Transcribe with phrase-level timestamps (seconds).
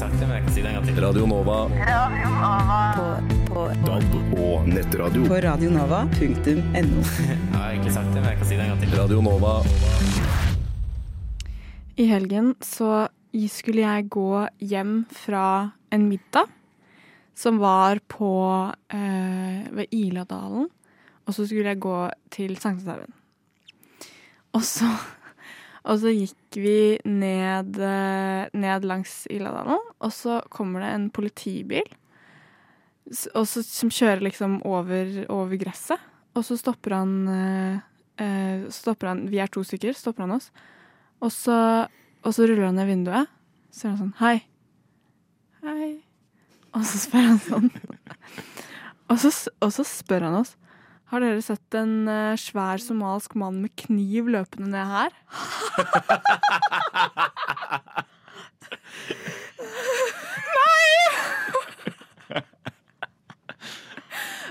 [0.00, 0.98] sagt det, men jeg kan si det en gang til.
[1.04, 1.56] Radio Nova.
[2.96, 3.06] På,
[3.50, 5.24] på, DAB og nettradio.
[5.28, 7.02] på radionova.no.
[7.28, 8.94] Jeg har egentlig sagt det, men jeg kan si det en gang til.
[8.96, 9.52] Radio Nova.
[12.00, 13.10] I helgen så
[13.52, 15.44] skulle jeg gå hjem fra
[15.92, 16.48] en middag
[17.36, 18.32] som var på
[18.88, 20.70] eh, ved Iladalen.
[21.28, 21.98] Og så skulle jeg gå
[22.32, 23.12] til Sankthanshaugen.
[24.56, 24.88] Og så,
[25.80, 31.88] og så gikk vi ned, eh, ned langs Iladalen, og så kommer det en politibil
[33.10, 35.98] så, som kjører liksom over, over gresset.
[36.38, 37.80] Og så stopper han, eh,
[38.22, 40.50] eh, stopper han Vi er to stykker, stopper han oss.
[41.20, 41.88] Og så,
[42.22, 43.32] og så ruller han ned vinduet.
[43.74, 44.36] Så er han sånn Hei.
[45.64, 45.90] Hei.
[46.70, 47.70] Og så spør han sånn
[49.10, 50.54] og, så, og så spør han oss
[51.10, 55.10] Har dere sett en uh, svær somalisk mann med kniv løpende ned her?
[60.54, 60.86] Nei!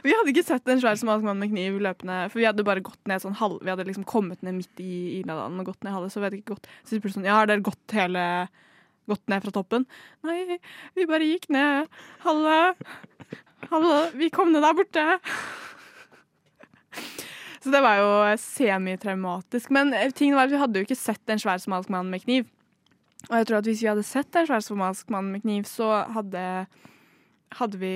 [0.04, 2.84] Vi hadde ikke sett en svær somalisk mann med kniv løpende, for vi hadde bare
[2.84, 5.96] gått ned sånn halv, Vi hadde liksom kommet ned midt i Iladalen og gått ned
[5.96, 6.68] halve, så vi hadde ikke gått.
[6.84, 8.24] Så spurte sånn Ja, har dere gått hele
[9.10, 9.88] Gått ned fra toppen?
[10.28, 10.60] Nei,
[10.94, 11.88] vi bare gikk ned
[12.28, 12.76] halve.
[13.72, 13.98] Halve.
[14.20, 15.06] Vi kom ned der borte.
[17.64, 19.70] Så det var jo semitraumatisk.
[19.76, 22.24] Men ting tingen var at vi hadde jo ikke sett en svær somalisk mann med
[22.24, 22.48] kniv.
[23.28, 25.90] Og jeg tror at hvis vi hadde sett en svær somalisk mann med kniv, så
[26.16, 26.44] hadde,
[27.60, 27.92] hadde, vi,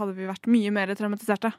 [0.00, 1.52] hadde vi vært mye mer traumatiserte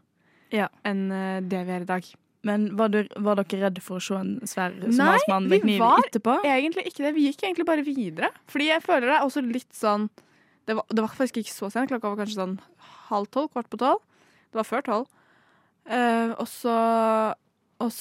[0.51, 0.67] Ja.
[0.83, 2.09] enn eh, det vi er i dag.
[2.47, 5.83] Men var, du, var dere redde for å se en svær somalisk mann med kniv
[5.83, 6.35] etterpå?
[6.39, 7.13] Nei, vi var- Egentlig ikke det.
[7.15, 8.29] Vi gikk egentlig bare videre.
[8.51, 10.09] Fordi jeg føler det er også litt sånn
[10.67, 11.89] Det var, det var faktisk ikke så sent.
[11.89, 12.59] Klokka var kanskje sånn
[13.09, 14.03] halv tolv, kvart på tolv.
[14.51, 15.07] Det var før tolv.
[15.89, 16.75] Eh, og så
[17.80, 17.91] og,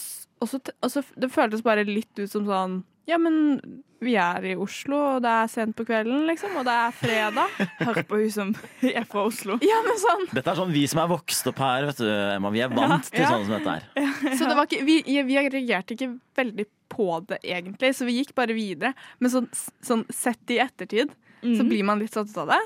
[0.43, 3.61] og så, og så Det føltes bare litt ut som sånn Ja, men
[3.98, 7.55] vi er i Oslo, og det er sent på kvelden, liksom, og det er fredag.
[7.89, 8.53] Hør på hun som
[8.87, 9.57] er fra Oslo.
[9.65, 12.53] Ja, men sånn Dette er sånn vi som er vokst opp her, vet du, Emma.
[12.55, 13.33] Vi er vant til Ja.
[13.33, 13.89] sånn som dette her.
[14.39, 18.31] Så det var ikke, vi, vi reagerte ikke veldig på det, egentlig, så vi gikk
[18.39, 18.95] bare videre.
[19.19, 19.48] Men sånn,
[19.85, 21.11] sånn sett i ettertid,
[21.42, 22.61] så blir man litt satt ut av det.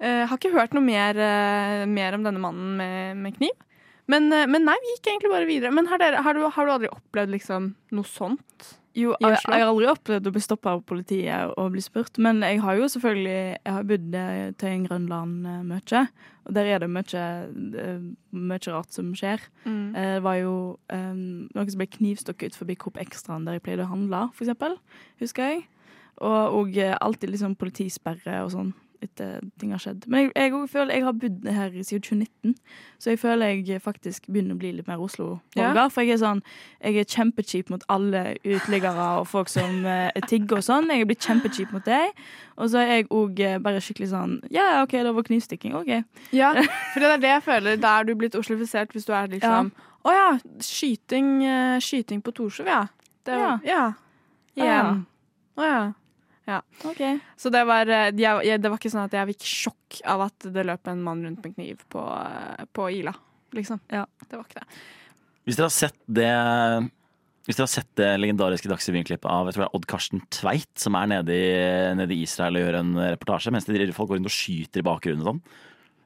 [0.00, 3.54] Uh, har ikke hørt noe mer, uh, mer om denne mannen med, med kniv.
[4.10, 5.72] Men, eh, men nei, vi gikk egentlig bare videre.
[5.74, 8.76] Men har, dere, har, du, har du aldri opplevd liksom noe sånt?
[8.98, 12.40] Jo, jeg, jeg har aldri opplevd å bli stoppa av politiet og bli spurt, men
[12.42, 16.02] jeg har jo selvfølgelig Jeg har bodd eh, til en Grønland eh, mye,
[16.42, 17.24] og der er det mye,
[18.34, 19.44] mye rart som skjer.
[19.62, 19.92] Mm.
[19.94, 20.54] Det var jo
[20.90, 21.22] um,
[21.54, 24.74] noen som ble knivstukket ut forbi Coop Extraen der jeg pleide å handle, for eksempel.
[25.22, 25.66] Husker jeg.
[26.18, 28.72] Og, og alltid liksom politisperre og sånn
[29.02, 30.04] etter ting har skjedd.
[30.10, 32.54] Men jeg, jeg føler jeg har bodd her siden 2019,
[33.00, 35.76] så jeg føler jeg faktisk begynner å bli litt mer Oslo-borger.
[35.80, 35.88] Ja.
[35.90, 36.42] For jeg er sånn
[36.80, 40.90] Jeg er kjempekjip mot alle uteliggere og folk som eh, tigger og sånn.
[40.92, 42.12] Jeg er blitt kjempekjip mot deg.
[42.60, 45.76] Og så er jeg òg bare skikkelig sånn Ja, OK, det var knivstikking.
[45.80, 45.92] OK.
[46.36, 46.52] Ja,
[46.92, 47.80] for det er det jeg føler.
[47.80, 50.28] Da er du blitt oslofisert hvis du er liksom Å ja,
[50.64, 52.84] skyting, eh, skyting på Torshov, ja.
[53.24, 53.56] Det, Ja.
[53.64, 53.82] ja.
[54.56, 55.02] Igjen.
[55.60, 55.80] Å ja.
[56.58, 57.02] OK.
[57.40, 60.48] Så det var, eh, jeg, det var ikke sånn at jeg fikk sjokk av at
[60.54, 63.14] det løp en mann rundt med kniv på, eh, på Ila.
[63.56, 63.82] Liksom.
[63.92, 64.06] Ja.
[64.26, 64.80] Det var ikke det.
[65.48, 66.32] Hvis dere har sett det
[67.48, 70.70] hvis dere har sett det legendariske Dagsrevyen-klippet av jeg tror det er Odd Karsten Tveit,
[70.78, 71.48] som er nede i,
[71.98, 74.86] nede i Israel og gjør en reportasje, mens de, folk går rundt og skyter i
[74.86, 75.40] bakgrunnen og sånn.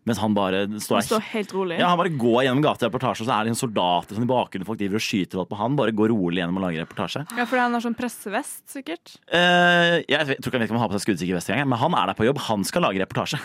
[0.04, 1.78] Mens han bare står han står helt rolig.
[1.80, 4.26] Ja, han bare går gjennom gata i reportasje, og så er det en soldater sånn
[4.26, 4.66] i bakgrunnen.
[4.68, 5.76] Folk driver og skyter alt på han.
[5.80, 7.22] Bare går rolig gjennom og lager reportasje.
[7.38, 9.14] Ja, fordi han har sånn pressevest, sikkert.
[9.32, 11.70] Eh, jeg jeg, tror ikke han vet om han har på seg skuddsikker vest engang,
[11.72, 12.42] men han er der på jobb.
[12.50, 13.40] Han skal lage reportasje.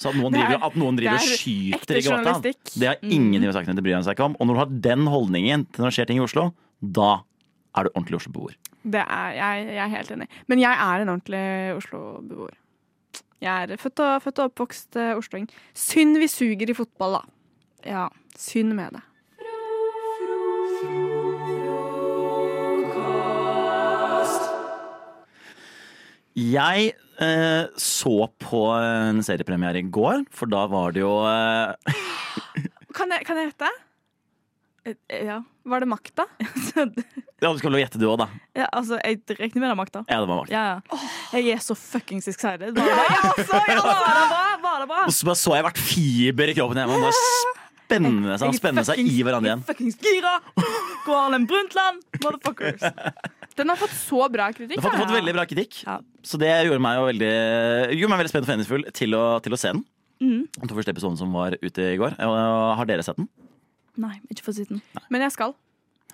[0.00, 2.32] Så at noen driver, er- at noen driver og er skyter i gata,
[2.80, 4.36] det har ingen med saken til å bry seg ikke om.
[4.40, 7.20] Og når du har den holdningen til når det skjer ting i Oslo, da
[7.76, 8.56] er du ordentlig Oslo-beboer.
[8.80, 10.26] Det er jeg, jeg er helt enig.
[10.48, 11.44] Men jeg er en ordentlig
[11.76, 12.56] Oslo-beboer.
[13.40, 15.46] Jeg er født og, født og oppvokst uh, osloing.
[15.72, 17.22] Synd vi suger i fotball, da.
[17.88, 18.08] Ja.
[18.36, 19.04] Synd med det.
[26.40, 31.74] Jeg eh, så på en seriepremiere i går, for da var det jo eh,
[32.96, 33.70] Kan jeg, kan jeg gjette?
[34.86, 34.94] Eh,
[35.26, 35.42] Ja.
[35.64, 36.24] Var det makta?
[37.40, 38.26] Ja, du skal vel gjette du òg, da.
[38.56, 40.00] ja, altså, jeg regner med det, Magda.
[40.10, 40.50] Ja, det var makt.
[40.52, 40.98] Ja, ja.
[41.38, 42.74] Jeg er så fuckings excited.
[42.76, 43.04] Var det bra?
[43.08, 44.42] Ja, så, ja, var det bra?
[44.66, 44.98] Var det bra?
[45.06, 46.98] Og så så jeg hvert fiber i kroppen hjemme.
[46.98, 47.22] og Bare
[47.88, 49.62] spenne seg, Jeg er spenne seg i hverandre igjen.
[49.64, 50.34] jeg er Fuckings gira!
[51.06, 52.84] Gå Arlen Brundtland, motherfuckers.
[53.56, 54.76] Den har fått så bra kritikk.
[54.76, 55.96] Den har fått, fått veldig bra kritikk, Ja.
[56.22, 57.32] så det gjorde meg jo veldig,
[57.96, 59.16] gjorde meg veldig spent og forventningsfull til,
[59.48, 59.82] til å se den.
[60.20, 60.40] Mm.
[60.60, 62.20] Den to første episoden som var ute i går.
[62.20, 63.30] Har dere sett den?
[64.00, 64.80] Nei, ikke for siden.
[65.12, 65.52] Men jeg skal.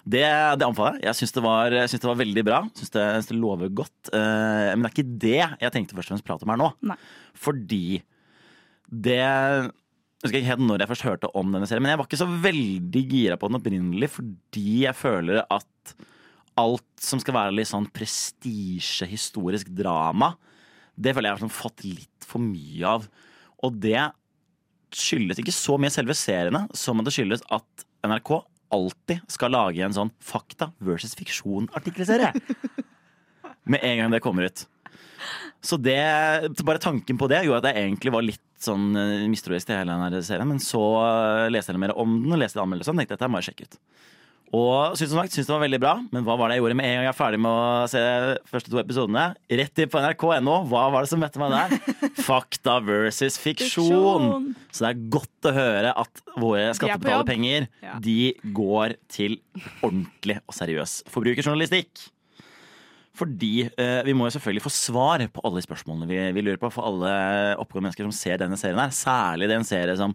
[0.07, 1.07] Det, det anbefaler jeg.
[1.09, 2.61] Jeg syns det, var- det var veldig bra.
[2.79, 4.11] Syns det, syns det lover godt.
[4.13, 6.69] Uh, men det er ikke det jeg tenkte først og fremst prate om her nå.
[6.93, 6.99] Nei.
[7.35, 7.83] Fordi
[8.87, 9.71] det Jeg
[10.23, 12.29] husker ikke helt når jeg først hørte om denne serien, men jeg var ikke så
[12.47, 15.93] veldig gira på den opprinnelig fordi jeg føler at
[16.57, 20.33] alt som skal være litt sånn prestisjehistorisk drama,
[20.97, 23.05] det føler jeg har sånn fått litt for mye av.
[23.67, 23.99] Og det
[24.95, 28.39] skyldes ikke så mye selve seriene som at det skyldes at NRK
[28.75, 32.33] alltid skal lage en sånn fakta versus fiksjon-artikkelserie.
[33.71, 34.67] Med en gang det kommer ut.
[35.63, 35.99] Så det,
[36.63, 39.95] bare tanken på det gjorde at jeg egentlig var litt sånn eh, mistroisk til hele
[39.95, 40.49] denne serien.
[40.49, 43.43] Men så eh, leste jeg mer om den og leste anmeldelser og tenkte dette må
[43.43, 43.79] jeg sjekke ut.
[44.55, 46.77] Og synes som sagt, synes det var veldig bra, men hva var det jeg gjorde
[46.79, 49.25] med en gang jeg er ferdig med å se de første to episodene?
[49.61, 50.55] Rett inn på nrk.no.
[50.71, 51.95] Hva var det som møtte meg der?
[52.29, 53.89] Fakta versus fiksjon.
[53.91, 54.51] Fiksjon.
[54.71, 57.97] Så det er godt å høre at våre skattebetalerpenger Ja.
[58.03, 58.19] de
[58.55, 59.41] går til
[59.83, 62.07] ordentlig og seriøs forbrukerjournalistikk.
[63.17, 66.61] Fordi eh, vi må jo selvfølgelig få svar på alle de spørsmålene vi, vi lurer
[66.61, 66.69] på.
[66.75, 67.13] For alle
[67.57, 68.93] oppgående mennesker som ser denne serien her.
[68.93, 70.13] Særlig den en serie som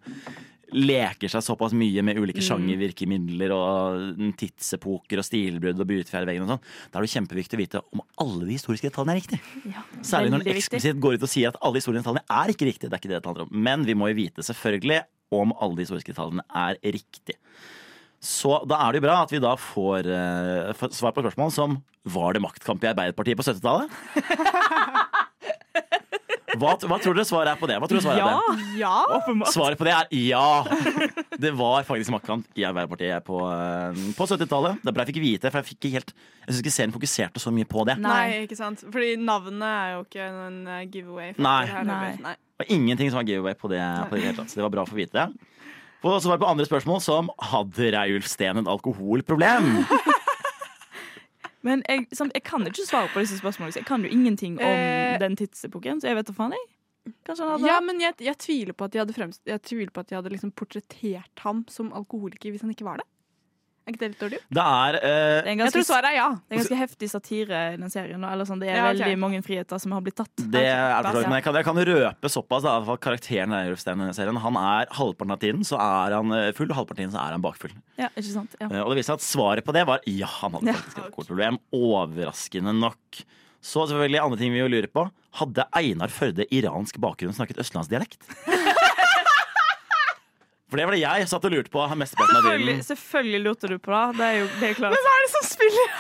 [0.71, 6.45] leker seg såpass mye med ulike sjangervirkemidler og tidsepoker og stilbrudd og brytefjær i veggen
[6.45, 6.63] og sånn.
[6.91, 9.73] Da er det kjempeviktig å vite om alle de historiske detaljene er riktige.
[9.73, 9.83] Ja,
[10.13, 12.89] Særlig når en eksplisitt går ut og sier at alle historiske detaljene er ikke riktige.
[12.89, 13.53] Det er ikke det det handler om.
[13.69, 15.03] Men vi må jo vite selvfølgelig
[15.41, 17.39] om alle de historiske detaljene er riktige.
[18.21, 21.56] Så da er det jo bra at vi da får, uh, får svar på spørsmål
[21.56, 23.89] som Var det maktkamp i Arbeiderpartiet på 70-tallet?
[26.59, 27.77] Hva, hva tror dere svaret er på det?
[27.80, 28.80] Hva tror dere svaret er på det?
[28.81, 29.45] Ja!
[29.53, 30.44] Svaret på det er ja!
[31.42, 34.81] Det var faktisk maktkamp i Arbeiderpartiet på, eh, på 70-tallet.
[34.83, 37.42] Det ble jeg fikk vite, for jeg fikk ikke helt Jeg syns ikke serien fokuserte
[37.44, 37.95] så mye på det.
[38.03, 38.44] Nei.
[38.48, 38.83] Ikke sant.
[38.92, 41.31] Fordi navnet er jo ikke en eh, giveaway.
[41.39, 41.62] Nei.
[41.71, 42.12] Her, Nei.
[42.25, 42.36] Nei.
[42.36, 44.51] Det var ingenting som var giveaway på det, på det hele tatt.
[44.51, 45.15] Så det var bra å få vite.
[45.24, 45.47] det.
[46.01, 49.83] Få svar på andre spørsmål som hadde Reiulf Steen et alkoholproblem?
[51.63, 53.75] Men jeg, sant, jeg kan ikke svare på disse spørsmålene.
[53.81, 55.17] Jeg kan jo ingenting om Eh.
[55.19, 56.67] den tidsepoken, så jeg vet da faen, jeg.
[57.65, 60.51] Ja, men jeg, jeg tviler på at de hadde, fremst, på at de hadde liksom
[60.51, 63.07] portrettert ham som alkoholiker hvis han ikke var det.
[63.91, 64.39] Er ikke det litt dårlig?
[64.47, 66.27] Det er uh, Det er en Jeg ganske, tror svaret er ja.
[66.31, 68.23] det er ganske heftig satire i den serien.
[68.23, 69.01] Eller sånn, det er Ja, okay.
[69.03, 70.31] veldig mange friheter som har blitt tatt.
[70.39, 71.29] Det er for så vidt, Ja.
[71.29, 73.75] men jeg kan, jeg kan røpe såpass da, at karakteren i
[74.15, 77.15] serien Han er halvparten av tiden så er han eh, full, og halvparten av tiden
[77.17, 77.75] så er han bakfull.
[77.99, 78.55] Ja, ikke sant?
[78.61, 78.71] Ja.
[78.71, 80.79] Uh, Og det viste seg at svaret på det var ja, han hadde Ja.
[80.79, 81.59] faktisk et alkoholproblem.
[81.75, 83.23] Overraskende nok.
[83.61, 85.03] Så selvfølgelig andre ting vi jo lurer på.
[85.37, 88.17] Hadde Einar Førde iransk bakgrunn og snakket østlandsdialekt?
[90.71, 92.88] For det var det jeg satt og lurte på mesteparten av Selvfølgelig, tiden.
[92.88, 94.03] selvfølgelig lurte du på det.
[94.21, 94.95] Det er jo det er klart.
[94.95, 95.95] Hva er det som spiller?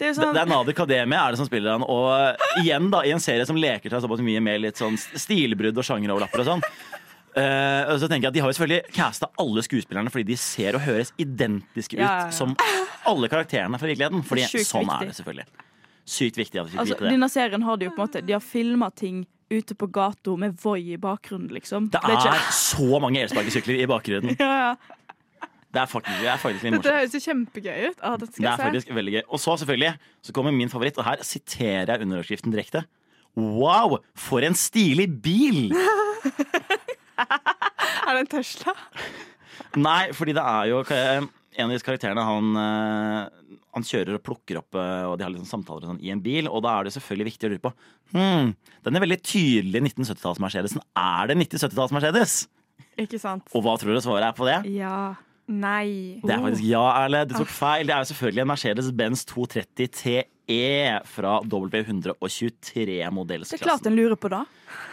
[0.00, 1.82] Det er sånn, det er Nadir Kademi er det som spiller han.
[1.84, 5.76] Og igjen da, i en serie som leker seg såpass mye med litt sånn stilbrudd
[5.76, 6.64] og sjangeroverlapper og sånn.
[7.30, 10.36] Uh, og så tenker jeg at De har jo selvfølgelig casta alle skuespillerne fordi de
[10.42, 12.32] ser og høres identiske ut Ja, ja, ja.
[12.34, 12.56] som
[13.06, 14.24] alle karakterene fra virkeligheten.
[14.26, 14.96] Fordi Det sånn viktig.
[14.96, 15.46] er det selvfølgelig.
[16.10, 17.12] Sykt viktig at vi fikk altså, vite det.
[17.14, 19.20] denne serien har de jo på en måte De har filma ting
[19.50, 21.90] ute på gata med Voi i bakgrunnen, liksom.
[21.92, 24.36] Det er er så mange elsparkesykler i bakgrunnen.
[24.40, 24.74] ja, ja.
[25.70, 28.00] Det er faktisk, det er faktisk Dette høres jo kjempegøy ut.
[28.02, 28.62] Ah, Det skal er jeg se.
[28.64, 29.22] faktisk veldig gøy.
[29.28, 29.92] Og så selvfølgelig
[30.26, 32.82] så kommer min favoritt, og her siterer jeg underoverskriften direkte.
[33.38, 35.70] Wow, for en stilig bil!
[37.20, 38.72] Er det en Tesla?
[39.78, 41.20] Nei, fordi det er jo eh,
[41.60, 45.32] en av disse karakterene han, eh, han kjører og plukker opp eh, Og de har
[45.32, 47.72] liksom samtaler sånn, i en bil, og da er det selvfølgelig viktig å lure på
[48.14, 48.52] hmm,
[48.86, 50.84] Den er veldig tydelig 1970-talls-Mercedesen.
[50.98, 52.36] Er det 1970-talls-Mercedes?
[53.00, 53.46] Ikke sant?
[53.54, 54.60] Og hva tror du svaret er på det?
[54.76, 55.00] ja.
[55.50, 56.20] Nei.
[56.22, 57.24] Det er faktisk ja, Erle.
[57.26, 57.88] Du tok feil.
[57.88, 59.88] Det er jo selvfølgelig en Mercedes-Benz 230
[60.50, 63.86] TE fra Det er klart W123-modellsklassen.
[63.86, 64.40] en lurer på det.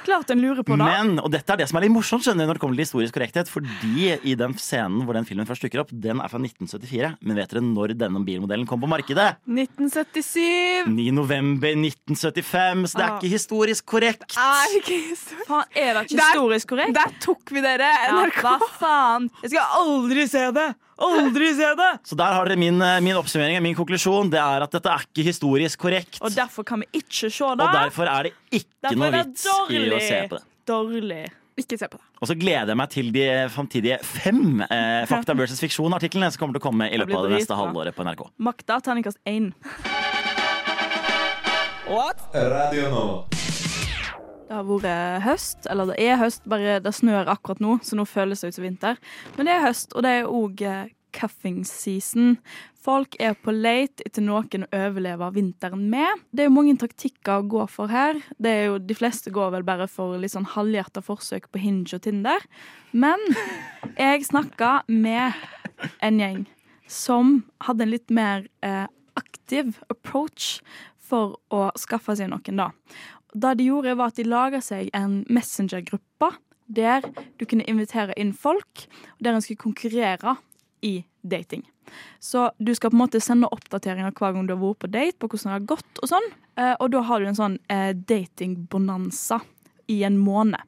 [0.05, 0.85] Klart en lurer på det.
[0.85, 2.85] Men, og dette er det som er litt morsomt skjønner du, når det kommer til
[2.85, 6.39] historisk korrekthet, fordi i den scenen hvor den filmen først dukker opp, den er fra
[6.39, 7.17] 1974.
[7.25, 9.27] Men vet dere når denne bilmodellen kom på markedet?
[9.49, 11.11] 1977 9.
[11.17, 13.17] november 1975, så det er Ah.
[13.19, 14.37] ikke historisk korrekt.
[14.37, 16.93] er ikke historisk Faen, er det ikke historisk korrekt?
[16.97, 17.91] Der tok vi dere!
[18.07, 19.29] Ja, hva faen?
[19.43, 20.75] Jeg skal aldri se det!
[20.97, 21.89] Aldri se det!
[22.09, 24.31] Så der har dere min, eh, min oppsummering, min konklusjon.
[24.33, 26.17] Det er at dette er ikke historisk korrekt.
[26.21, 27.67] Og derfor kan vi ikke se det.
[27.67, 30.43] Og derfor er det ikke Derfor noe det vits i å se på det.
[30.67, 31.23] Dårlig.
[31.57, 32.05] Ikke se på det.
[32.21, 36.57] Og så gleder jeg meg til de framtidige fem eh, Fakta versus fiksjon-artiklene som kommer
[36.57, 38.27] til å komme i løpet av det neste halvåret på NRK.
[38.49, 39.51] Makta terningkast én.
[42.33, 43.46] Radio Nova.
[44.47, 48.05] Det har vært høst, eller det er høst, bare det snør akkurat nå, så nå
[48.07, 49.01] føles det ut som vinter.
[49.35, 50.63] Men det er høst, og det er òg
[51.17, 52.37] cuffing season.
[52.79, 56.23] Folk er på leit etter noen å overleve vinteren med.
[56.31, 58.21] Det er jo mange taktikker å gå for her.
[58.39, 61.97] Det er jo, de fleste går vel bare for litt sånn halvhjerta forsøk på Hinge
[61.97, 62.45] og Tinder.
[62.95, 63.19] Men
[63.97, 65.35] jeg snakka med
[66.05, 66.45] en gjeng
[66.87, 68.85] som hadde en litt mer eh,
[69.19, 70.61] aktiv approach
[71.07, 72.71] for å skaffe seg noen, da.
[73.37, 76.31] Det de gjorde, var at de laga seg en messengergruppe
[76.67, 77.05] der
[77.39, 78.87] du kunne invitere inn folk,
[79.23, 80.35] der en skulle konkurrere
[80.83, 81.63] i dating.
[82.19, 85.19] Så du skal på en måte sende oppdateringer hver gang du har vært på date,
[85.19, 86.31] på hvordan det har gått og sånn.
[86.57, 89.39] Eh, og da har du en sånn eh, datingbonanza
[89.87, 90.59] i en måned.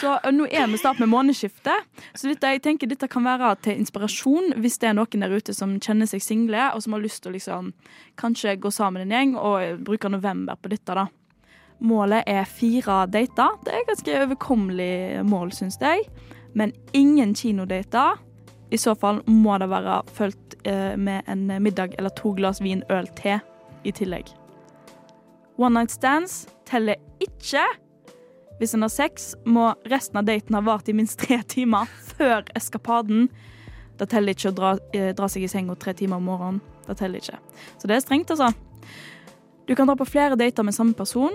[0.00, 3.52] Så eh, nå er vi snart med månedsskiftet, så dette, jeg tenker dette kan være
[3.66, 7.04] til inspirasjon hvis det er noen der ute som kjenner seg single, og som har
[7.04, 7.72] lyst til å liksom
[8.20, 11.10] kanskje gå sammen en gjeng og bruke november på dette, da.
[11.82, 13.56] Målet er fire dater.
[13.64, 16.04] Det er ganske overkommelig mål, syns jeg.
[16.54, 18.20] Men ingen kinodater.
[18.70, 22.84] I så fall må det være fulgt eh, med en middag eller to glass vin,
[22.88, 23.40] øl, te
[23.84, 24.30] i tillegg.
[25.60, 27.66] One night stands teller ikke.
[28.58, 32.46] Hvis en har sex, må resten av daten ha vart i minst tre timer før
[32.56, 33.26] eskapaden.
[33.98, 36.62] Det teller ikke å dra, eh, dra seg i senga tre timer om morgenen.
[36.86, 37.38] Det teller ikke.
[37.78, 38.54] Så det er strengt, altså.
[39.66, 41.34] Du kan dra på flere dater med samme person,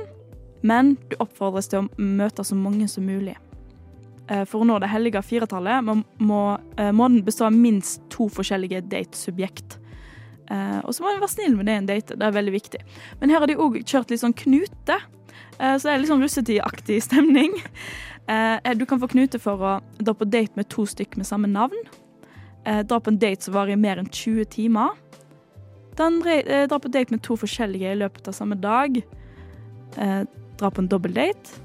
[0.61, 3.35] men du oppfordres til å møte så mange som mulig.
[4.29, 8.27] Eh, For å nå det hellige firetallet må, må, eh, den bestå av minst to
[8.27, 9.77] forskjellige datesubjekt.
[10.49, 12.15] Eh, Og så må en være snill med det en date.
[12.17, 12.81] Det er veldig viktig.
[13.21, 14.99] Men her har de òg kjørt litt sånn knute.
[15.59, 17.53] Eh, Så det er litt sånn russetidaktig stemning.
[18.27, 21.47] Eh, Du kan få knute for å dra på date med to stykk med samme
[21.47, 21.77] navn.
[22.65, 24.89] Eh, Dra på en date som varer i mer enn 20 timer.
[25.99, 29.01] Eh, Dra på date med to forskjellige i løpet av samme dag.
[30.57, 31.61] Dra på en dobbeldate.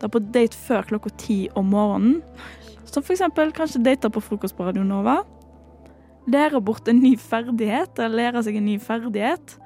[0.00, 2.20] Dra på date før klokka ti om morgenen.
[2.86, 5.18] Som eksempel kanskje date på frokost på Radio Nova.
[6.30, 9.56] Lære bort en ny ferdighet, eller lære seg en ny ferdighet.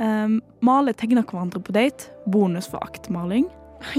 [0.00, 2.10] Um, male tegner hverandre på date.
[2.30, 3.48] Bonus for aktmaling.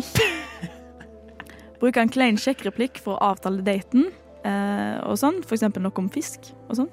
[1.82, 4.12] Bruke en klein sjekkreplikk for å avtale daten.
[4.46, 5.42] uh, og sånn.
[5.46, 6.92] Eksempel noe om fisk og sånn.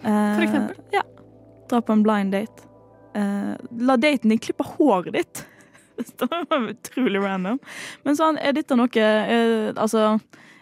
[0.00, 0.80] Uh, For eksempel?
[0.94, 1.04] Ja.
[1.70, 2.66] Dra på en blind date.
[3.16, 5.44] Uh, la daten din klippe håret ditt.
[6.20, 7.60] Det var utrolig random.
[8.06, 10.16] Men sånn, er dette noe er, Altså,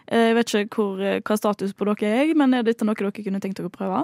[0.09, 3.13] jeg vet ikke hvor, eh, hva status på dere er, men er dette noe dere
[3.13, 4.03] kunne tenkt dere å prøve?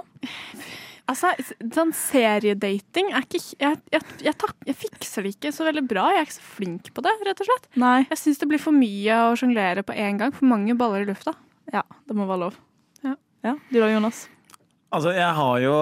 [1.06, 1.30] Altså,
[1.70, 6.08] sånn seriedating er ikke jeg, jeg, jeg, tak, jeg fikser det ikke så veldig bra.
[6.10, 7.68] Jeg er ikke så flink på det, rett og slett.
[7.78, 7.98] Nei.
[8.10, 10.34] Jeg syns det blir for mye å sjonglere på én gang.
[10.34, 11.36] For mange baller i lufta.
[11.74, 12.58] Ja, det må være lov.
[13.06, 13.14] Ja.
[13.46, 14.24] ja du da, Jonas?
[14.94, 15.76] Altså, jeg har jo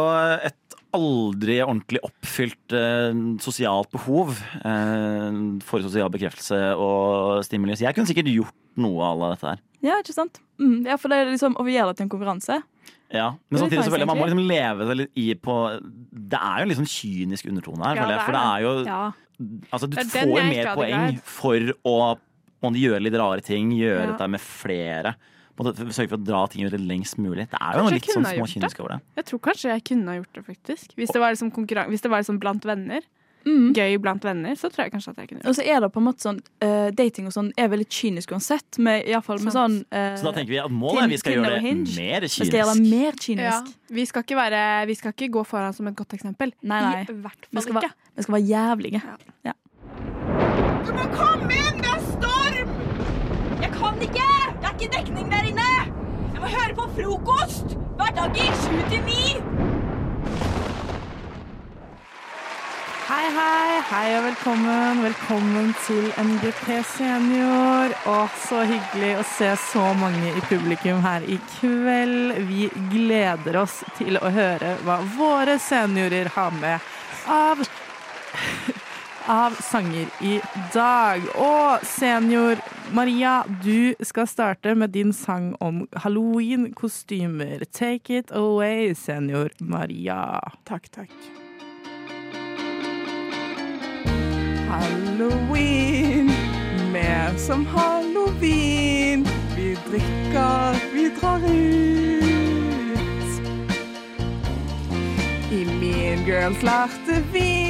[0.50, 0.60] et
[0.96, 4.34] aldri ordentlig oppfylt eh, sosialt behov
[4.64, 7.82] eh, for sosial bekreftelse og stimulus.
[7.84, 9.62] Jeg kunne sikkert gjort noe av dette her.
[9.84, 10.40] Ja, ikke sant?
[10.60, 12.60] Mm, ja, for det er liksom, Og vi gjør det til en konkurranse.
[13.14, 15.54] Ja, Men samtidig så føler jeg man må liksom leve seg litt i på
[16.10, 17.98] Det er jo en litt sånn kynisk undertone her.
[17.98, 19.02] Ja, føler jeg, er for det er jo Ja.
[19.74, 24.10] Altså, du får mer poeng for å gjøre litt rare ting, gjøre Ja.
[24.12, 25.14] dette med flere.
[25.54, 27.46] Sørge for å dra ting ut lengst mulig.
[27.52, 29.02] Det er jo Kanskje litt sånn småkynisk over det.
[29.20, 30.96] Jeg tror kanskje jeg kunne ha gjort det, faktisk.
[30.98, 31.52] Hvis det var liksom,
[31.92, 33.06] hvis det var liksom blant venner.
[33.44, 33.74] Mm.
[33.76, 35.52] Gøy blant venner, så tror jeg kanskje at jeg kunne gjort det.
[35.52, 38.32] Og så er det på en måte sånn uh, Dating og sånn er veldig kynisk
[38.32, 38.78] uansett.
[38.80, 41.18] Med, i fall med sånn uh, Så da tenker vi at målet er at vi
[41.20, 42.94] skal gjøre det mer mer Vi skal gjøre det kynisk.
[42.94, 43.74] mer kynisk.
[43.74, 46.54] Ja, vi, skal ikke være, vi skal ikke gå foran som et godt eksempel.
[46.64, 47.04] Nei, nei.
[47.04, 47.92] I hvert Vi fall skal, ikke.
[47.92, 49.04] være, vi skal være jævlige.
[49.44, 49.56] Ja.
[50.88, 51.84] Du må komme inn!
[51.84, 52.74] Det er storm!
[53.60, 54.43] Jeg kan ikke!
[54.74, 55.72] Er ikke dekning der inne!
[56.34, 57.76] Jeg må høre på frokost!
[57.98, 59.12] Hverdager 7 til 9!
[63.08, 65.02] Hei, hei, hei og velkommen.
[65.04, 67.94] Velkommen til MGP Senior.
[68.10, 68.16] Å,
[68.48, 72.40] så hyggelig å se så mange i publikum her i kveld.
[72.50, 72.66] Vi
[72.96, 76.82] gleder oss til å høre hva våre seniorer har med
[77.30, 77.62] av
[79.26, 80.40] av sanger i
[80.74, 81.22] dag.
[81.34, 82.60] Og senior
[82.92, 87.64] Maria, du skal starte med din sang om halloween-kostymer.
[87.72, 90.40] Take it away, senior Maria.
[90.64, 91.10] Takk, takk.
[94.68, 96.30] Halloween,
[96.92, 99.26] mer som halloween.
[99.56, 101.94] Vi drikker, vi drar ut.
[105.52, 107.63] I Mean Girls lærte vi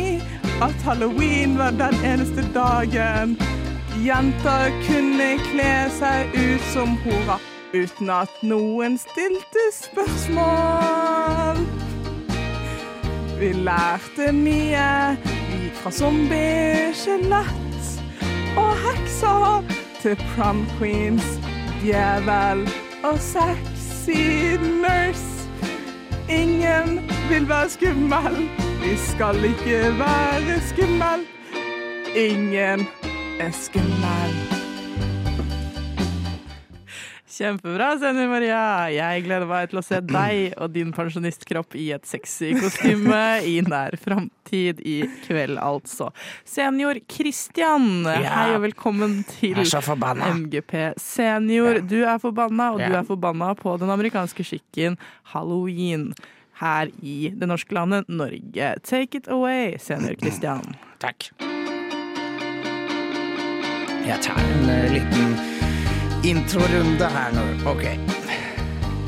[0.64, 3.38] at halloween var den eneste dagen
[4.04, 7.40] jenter kunne kle seg ut som horer
[7.74, 11.60] uten at noen stilte spørsmål.
[13.40, 15.16] Vi lærte mye,
[15.50, 17.84] vi gikk fra zombie, skjelett
[18.56, 19.64] og hekser
[20.00, 21.36] til prom queens,
[21.82, 22.64] djevel
[23.04, 25.30] og sexy nurse.
[26.32, 28.46] Ingen vil være skummel,
[28.84, 31.22] vi skal ikke være skummel.
[32.16, 32.82] Ingen
[33.40, 34.34] er skummel.
[37.34, 38.58] Kjempebra, Senior Maria.
[38.92, 43.56] Jeg gleder meg til å se deg og din pensjonistkropp i et sexy kostyme i
[43.64, 46.12] nær framtid i kveld, altså.
[46.44, 49.64] Senior Christian, hei og velkommen til.
[50.44, 51.80] MGP Senior.
[51.88, 55.00] Du er forbanna, og du er forbanna på den amerikanske skikken
[55.32, 56.10] halloween
[56.64, 58.74] her i det norske landet Norge.
[58.84, 60.64] Take it away, Senior Christian.
[61.04, 61.30] Takk.
[64.04, 65.36] Jeg tar en eh, liten
[66.24, 67.44] introrunde her nå.
[67.70, 67.84] OK.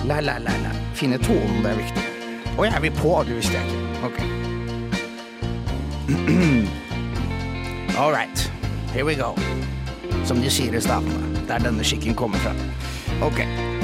[0.07, 0.73] La, la, la, la.
[0.97, 2.05] Finne tonen, det er viktig.
[2.57, 3.81] Og jeg er vi på, det visste jeg ikke.
[4.09, 4.19] OK.
[8.01, 8.51] All right.
[8.93, 9.35] Here we go.
[10.25, 12.55] Som de sier i statene, der denne skikken kommer fra.
[13.25, 13.76] OK.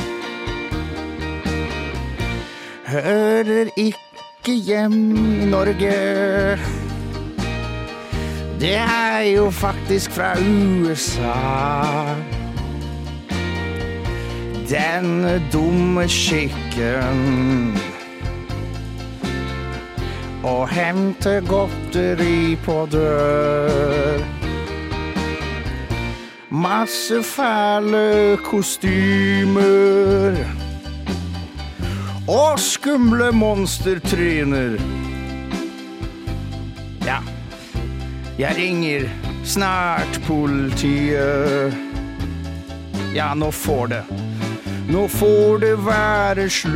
[2.93, 6.59] Hører ikke hjem i Norge.
[8.61, 11.33] Det er jo faktisk fra USA.
[14.69, 17.73] Den dumme skikken
[20.45, 24.21] å hente godteri på dør.
[26.51, 30.37] Masse fæle kostymer
[32.29, 34.79] og skumle monstertryner.
[37.07, 37.19] Ja.
[38.39, 39.09] Jeg ringer
[39.45, 41.75] snart politiet.
[43.15, 44.03] Ja, nå får det.
[44.89, 46.73] Nå får det være slutt.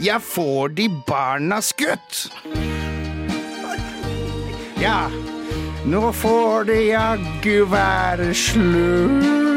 [0.00, 2.32] Jeg får de barna skutt.
[4.80, 5.10] Ja,
[5.84, 9.49] nå får det jaggu være slutt.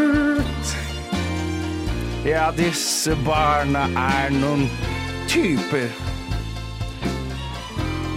[2.24, 4.70] Ja, disse barna er noen
[5.28, 5.90] typer.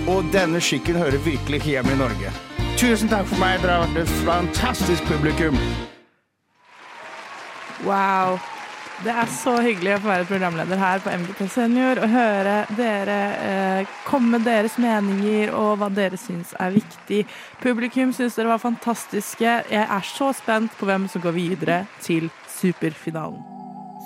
[0.07, 2.31] Og denne skikken hører virkelig hjemme i Norge.
[2.79, 5.59] Tusen takk for meg, dere har vært et fantastisk publikum.
[7.83, 8.39] Wow.
[9.03, 13.19] Det er så hyggelig å få være programleder her på MGP Senior og høre dere
[13.43, 17.25] eh, komme med deres meninger og hva dere syns er viktig.
[17.61, 19.59] Publikum syns dere var fantastiske.
[19.67, 23.56] Jeg er så spent på hvem som går videre til superfinalen.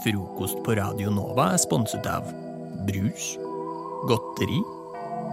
[0.05, 2.25] Frokost på Radio Nova er sponset av
[2.89, 3.35] brus,
[4.09, 4.61] godteri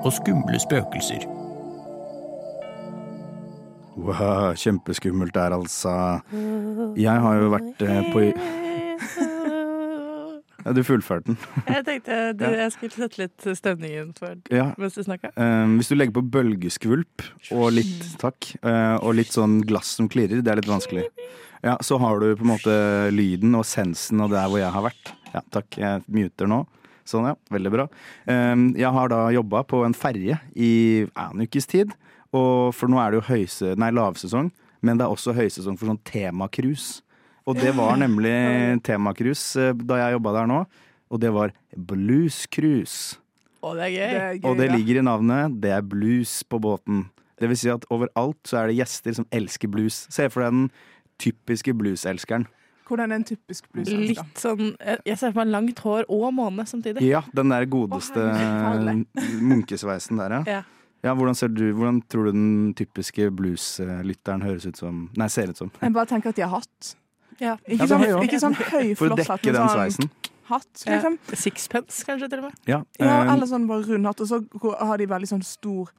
[0.03, 1.23] og skumle spøkelser.
[3.97, 5.93] Wow, kjempeskummelt der, altså.
[6.99, 8.25] Jeg har jo vært eh, på
[10.67, 11.39] ja, Du fullførte den.
[11.65, 14.69] Jeg tenkte du, jeg skulle sette litt stemningen for Ja.
[14.77, 15.32] mens du snakka.
[15.39, 17.25] Um, hvis du legger på bølgeskvulp
[17.56, 21.08] og litt takk, uh, og litt sånn glass som klirrer, det er litt vanskelig.
[21.63, 22.76] Ja, Så har du på en måte
[23.13, 25.13] lyden og sensen og der hvor jeg har vært.
[25.34, 25.78] Ja, takk.
[25.78, 26.63] Jeg muter nå.
[27.08, 27.36] Sånn, ja.
[27.54, 27.88] Veldig bra.
[28.28, 30.72] Um, jeg har da jobba på en ferje i
[31.08, 31.93] en ukes tid.
[32.36, 34.50] Og for nå er det jo høyse, nei, lavsesong,
[34.84, 36.98] men det er også høysesong for sånn temakrus.
[37.48, 38.36] Og det var nemlig
[38.86, 40.65] temacruise eh, da jeg jobba der nå.
[41.08, 43.15] Og det var bluescruise.
[43.63, 44.41] Å, det er gøy.
[44.46, 45.56] Og det ligger i navnet.
[45.63, 47.06] Det er blues på båten.
[47.39, 50.04] Det vil si at overalt så er det gjester som elsker blues.
[50.13, 50.67] Se for deg den
[51.19, 52.45] typiske blueselskeren.
[52.88, 54.08] Hvordan er en typisk blueselsker?
[54.23, 54.69] Litt sånn
[55.06, 57.01] Jeg ser for meg langt hår og måne samtidig.
[57.03, 58.23] Ja, den der godeste
[59.51, 60.43] munkesveisen der, ja.
[60.58, 60.63] Ja.
[61.06, 65.51] Ja, hvordan, ser du, hvordan tror du den typiske blueslytteren høres ut som Nei, ser
[65.53, 65.69] ut som?
[65.82, 66.95] Jeg bare tenker at de har hatt.
[67.39, 67.53] Ja.
[67.67, 68.97] Ikke, Ja, sånn, har jeg ikke sånn høyflosshatt.
[68.97, 70.10] For å dekke den sånn sveisen.
[70.49, 71.17] hatt, liksom.
[71.38, 72.58] Sixpence, kanskje, til og med.
[72.65, 74.41] Ja, Ja, eh, eller sånn bare rund hatt, og så
[74.89, 75.91] har de veldig sånn stor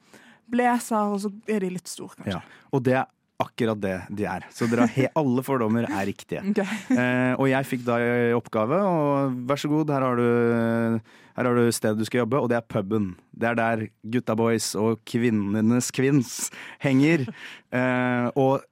[0.51, 2.35] blazer, og så er de litt store, kanskje.
[2.35, 2.41] ja.
[2.73, 3.05] Og det er
[3.39, 4.45] akkurat det de er.
[4.53, 4.67] Så
[5.21, 6.43] alle fordommer er riktige.
[6.51, 6.67] Okay.
[6.95, 10.29] Eh, og jeg fikk da i oppgave, og vær så god, her har du
[11.39, 13.13] her har du stedet du skal jobbe, og det er puben.
[13.31, 16.49] Det er der gutta boys og kvinnenes kvinns
[16.83, 17.27] henger.
[17.69, 18.63] Eh, og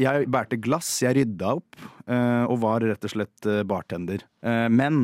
[0.00, 1.76] jeg bærte glass, jeg rydda opp,
[2.08, 4.24] eh, og var rett og slett eh, bartender.
[4.40, 5.02] Eh, men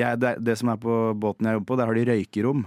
[0.00, 2.62] jeg, det, det som er på båten jeg jobber på, der har de røykerom.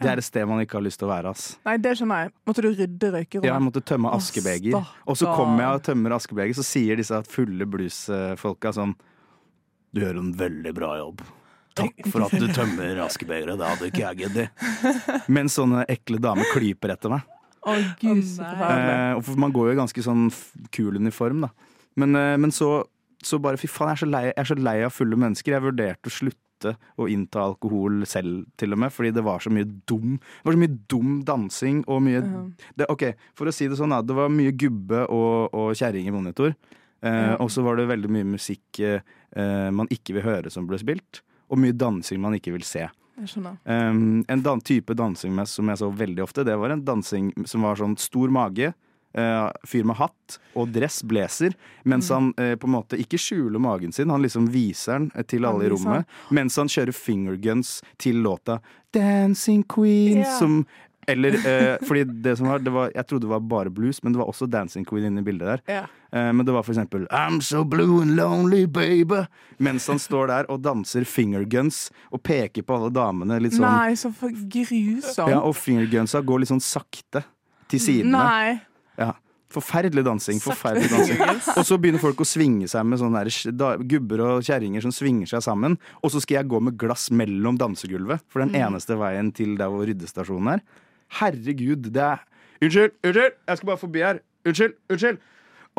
[0.00, 1.46] Det er et sted man ikke har lyst til å være, ass.
[1.66, 2.32] Nei, det skjønner jeg.
[2.48, 3.48] Måtte du rydde røykerommet?
[3.48, 4.78] Ja, jeg måtte tømme askebeger.
[5.04, 8.96] Og så kommer jeg og tømmer askebeger, så sier disse fulle bluesfolka sånn
[9.92, 11.24] Du gjør en veldig bra jobb.
[11.80, 15.26] Takk for at du tømmer askebegeret, det hadde ikke jeg giddet.
[15.30, 17.26] Mens sånne ekle damer klyper etter meg.
[17.60, 18.94] Å, gud, så forferdelig.
[19.20, 20.28] Eh, man går jo i ganske sånn
[20.74, 21.50] kul uniform, da.
[22.00, 22.70] Men, eh, men så,
[23.22, 25.56] så bare fy faen, jeg er, så lei, jeg er så lei av fulle mennesker.
[25.56, 29.50] Jeg vurderte å slutte å innta alkohol selv, til og med, fordi det var så
[29.50, 32.20] mye dum Det var så mye dum dansing og mye
[32.76, 33.94] det, Ok, for å si det sånn.
[34.06, 36.54] Det var mye gubbe og, og kjerring i monitor.
[37.02, 39.00] Eh, Og så var det veldig mye musikk eh,
[39.72, 41.22] man ikke vil høre som ble spilt.
[41.50, 42.86] Og mye dansing man ikke vil se.
[43.64, 47.32] Um, en dan type dansing med, som jeg så veldig ofte, det var en dansing
[47.44, 48.72] som var sånn stor mage,
[49.10, 53.94] fyr med hatt og dress, blazer, mens han eh, på en måte ikke skjuler magen
[53.94, 58.22] sin, han liksom viser den eh, til alle i rommet, mens han kjører fingerguns til
[58.22, 58.60] låta
[58.92, 60.38] 'Dancing Queen', yeah.
[60.38, 60.64] som
[61.06, 64.12] eller eh, fordi det som var, det var Jeg trodde det var bare blues, men
[64.12, 65.62] det var også Dancing Queen inne i bildet der.
[65.68, 65.86] Yeah.
[66.12, 69.24] Eh, men det var for eksempel I'm so blue and lonely, baby.
[69.58, 73.66] Mens han står der og danser fingerguns og peker på alle damene litt sånn.
[73.66, 75.30] Nei, så grusomt.
[75.30, 77.24] Ja, og fingergunsa går litt sånn sakte
[77.70, 78.18] til sidene.
[78.18, 78.69] Nei.
[79.00, 79.14] Ja.
[79.50, 80.38] Forferdelig dansing.
[80.38, 81.18] forferdelig dansing
[81.58, 83.24] Og så begynner folk å svinge seg med sånne
[83.58, 85.74] der, gubber og kjerringer som svinger seg sammen.
[86.04, 88.60] Og så skal jeg gå med glass mellom dansegulvet, for den Mm.
[88.68, 90.62] eneste veien til der hvor ryddestasjonen er.
[91.18, 92.22] Herregud, det er
[92.62, 94.18] Unnskyld, unnskyld, jeg skal bare forbi her.
[94.46, 95.18] Unnskyld, unnskyld.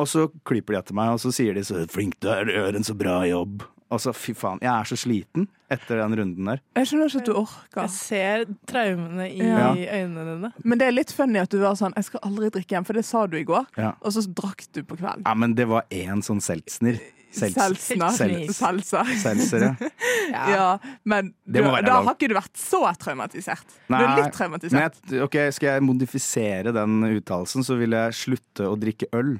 [0.02, 2.52] Og så klyper de etter meg, og så sier de så flink du er, du
[2.56, 3.62] gjør en så bra jobb.
[3.92, 6.60] Og så fy faen, jeg er så sliten etter den runden der.
[6.78, 7.82] Jeg skjønner ikke at du orker.
[7.82, 9.70] Jeg ser traumene i Ja.
[9.76, 10.52] øynene dine.
[10.64, 12.94] Men det er litt funny at du var sånn 'jeg skal aldri drikke igjen', for
[12.94, 13.66] det sa du i går.
[13.76, 13.92] Ja.
[14.02, 15.22] Og så drakk du på kvelden.
[15.26, 16.98] Ja, men det var én sånn seltsner.
[17.32, 18.10] Sels- Selsner.
[18.12, 19.04] Sel- Seltzer.
[19.16, 19.76] Seltzer,
[20.30, 20.48] ja.
[20.50, 22.04] Ja, men du, da lov.
[22.04, 23.64] har ikke du vært så traumatisert.
[23.88, 24.92] Du er litt traumatisert.
[25.08, 29.38] jeg, ok, Skal jeg modifisere den uttalelsen, så vil jeg slutte å drikke øl.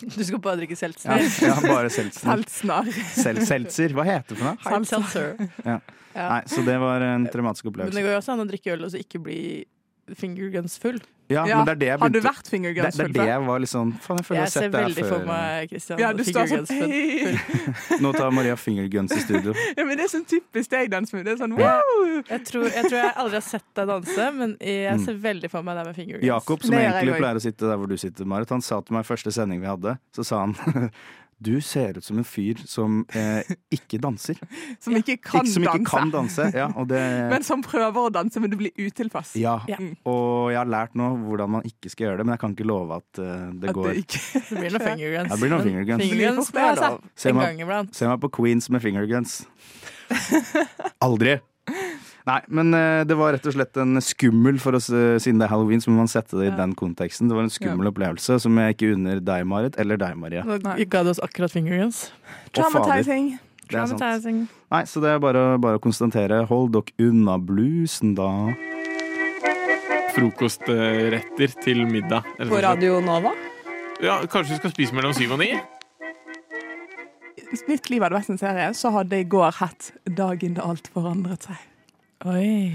[0.00, 1.46] Du skal bare drikke Ja, seltzer.
[1.46, 2.26] ja bare seltzer.
[2.28, 2.90] Seltsner.
[3.16, 3.94] Sel seltzer.
[3.96, 4.84] Hva heter det for noe?
[4.84, 5.30] Seltzer.
[5.64, 5.78] Ja.
[6.16, 6.26] Ja.
[6.32, 7.92] Nei, så det var en traumatisk opplevelse.
[7.92, 9.40] Men det går jo også an å drikke øl og så ikke bli
[10.14, 11.00] fingerguns full.
[11.28, 13.30] Ja, Ja, men det er det jeg har du vært fingerguns det, det er det
[13.32, 15.72] jeg var sånn Faen, jeg føler jeg Jeg har ser sett det veldig for meg
[15.72, 17.32] Christian Ja, du står sånn hey.
[18.04, 19.54] Nå tar Maria fingerguns i studio.
[19.74, 22.22] Ja, men det er sånn typisk deg, den Det er sånn wow!
[22.30, 25.04] Jeg tror, jeg tror jeg aldri har sett deg danse, men jeg Mm.
[25.04, 26.28] ser veldig for meg deg med fingerguns.
[26.30, 29.04] Jakob, som egentlig pleier å sitte der hvor du sitter, Marit, han sa til meg
[29.10, 30.54] første sending vi hadde, så sa han
[31.38, 33.44] Du ser ut som en fyr som eh,
[33.74, 34.38] ikke danser.
[34.80, 35.90] Som ikke kan ikke, som ikke danse.
[35.92, 36.46] kan danse.
[36.56, 37.00] Ja, og det,
[37.32, 39.34] Men som prøver å danse, men du blir utilpass.
[39.36, 39.58] ja.
[39.68, 39.76] Ja.
[40.08, 42.68] Og jeg har lært nå hvordan man ikke skal gjøre det, men jeg kan ikke
[42.70, 43.90] love at uh, det At går.
[43.90, 45.28] det ikke Det blir noen fingerguns.
[45.34, 46.06] Det blir noen fingerguns.
[46.06, 47.12] Fingerguns.
[47.20, 49.36] Se meg- Se meg på Queens med fingerguns.
[51.04, 51.36] Aldri!
[52.26, 55.52] Nei, men eh, det var rett og slett en skummel, for oss, siden det er
[55.52, 56.56] halloween, så må man sette det i Ja.
[56.58, 57.28] den konteksten.
[57.30, 60.42] Det var en skummel opplevelse som jeg ikke unner deg, Marit, eller deg, Maria.
[60.42, 62.10] Ga du oss akkurat fingerguns.
[62.52, 63.38] Traumatizing.
[63.68, 64.00] Det er sant.
[64.00, 64.48] Traumatizing.
[64.74, 66.40] Nei, så det er bare, bare å konstatere.
[66.50, 68.26] Hold dere unna bluesen, da.
[70.16, 72.26] Frokostretter til middag.
[72.48, 72.58] På.
[72.62, 73.32] Radio Nova?
[74.02, 75.52] Ja, kanskje vi skal spise mellom syv og ni?
[77.52, 80.90] Hvis mitt liv hadde vært en serie, så hadde i går hatt 'Dagen da alt
[80.92, 81.75] forandret seg'.
[82.24, 82.72] Oi.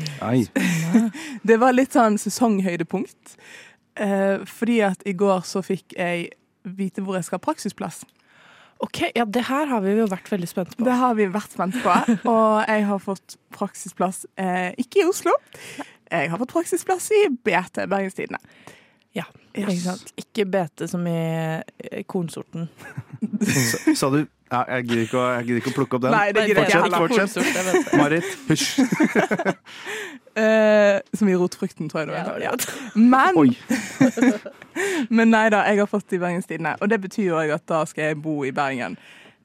[1.41, 3.35] Det var litt sånn sesonghøydepunkt.
[3.99, 6.29] Eh, fordi at i går så fikk jeg
[6.63, 8.03] vite hvor jeg skal ha praksisplass.
[8.81, 10.85] Ok, ja, det her har vi jo vært veldig spent på.
[10.85, 11.95] Det har vi vært spent på.
[12.33, 15.33] Og jeg har fått praksisplass eh, ikke i Oslo.
[16.11, 18.41] Jeg har fått praksisplass i BT, Bergenstidene.
[19.15, 20.13] Ja, ikke sant.
[20.19, 22.69] Ikke BT som i eh, kornsorten.
[23.95, 24.19] Sa, du
[24.51, 26.11] ja, Jeg gidder ikke, å- jeg gidder ikke å plukke opp den.
[26.11, 27.91] Nei, det gidder ikke jeg fortsett, fortsett.
[27.91, 27.99] Det.
[28.01, 28.65] Marit, hysj.
[30.41, 32.39] uh, som i rotfrukten, tror jeg det var.
[32.43, 32.51] ja.
[32.95, 33.55] Men,
[35.17, 36.75] men nei da, jeg har fått i Bergenstidene.
[36.81, 38.97] Og det betyr jo at da skal jeg bo i Bergen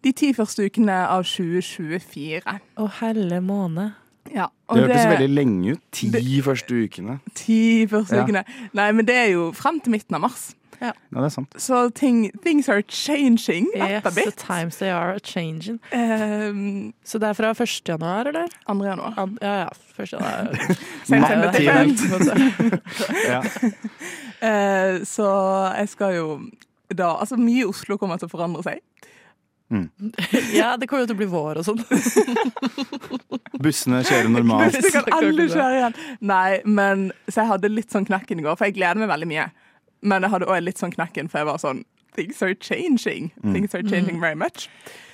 [0.04, 2.42] de ti første ukene av 2024.
[2.78, 3.88] Å, helle måne.
[4.30, 5.82] Ja, og Det hørtes veldig lenge ut.
[5.94, 7.18] Ti første ukene.
[7.38, 7.59] Ti
[7.90, 8.22] første Ja.
[8.26, 8.42] ukene.
[8.74, 10.54] Nei, men det er jo frem til midten av mars.
[10.81, 11.55] Ja, det er sant.
[11.61, 14.37] Så ting, things are changing Yes, the bit.
[14.37, 15.79] times they are changing.
[15.93, 17.89] Um, Så det er fra 1.
[17.89, 18.49] januar, eller?
[18.69, 18.85] 2.
[18.85, 19.15] januar.
[19.19, 19.69] An ja, ja.
[19.99, 20.12] 1.
[20.12, 20.51] januar.
[21.07, 21.97] September til Nei, jul.
[21.97, 22.83] det er helt-
[23.27, 23.41] Ja.
[24.47, 25.27] Eh, så
[25.79, 26.27] jeg skal jo
[26.95, 28.81] da Altså, mye i Oslo kommer til å forandre seg.
[30.55, 31.81] Ja, det kommer jo til å bli vår og sånn.
[33.65, 34.77] Bussene kjører normalt.
[34.77, 35.97] Bussene kan alle kjøre igjen.
[36.29, 39.29] Nei, men Så jeg hadde litt sånn knekken i går, for jeg gleder meg veldig
[39.33, 39.49] mye.
[40.02, 41.85] Men jeg hadde òg litt sånn knekken, for jeg var sånn
[42.16, 43.30] Things are changing.
[43.44, 43.52] Mm.
[43.52, 44.68] Things are changing very much.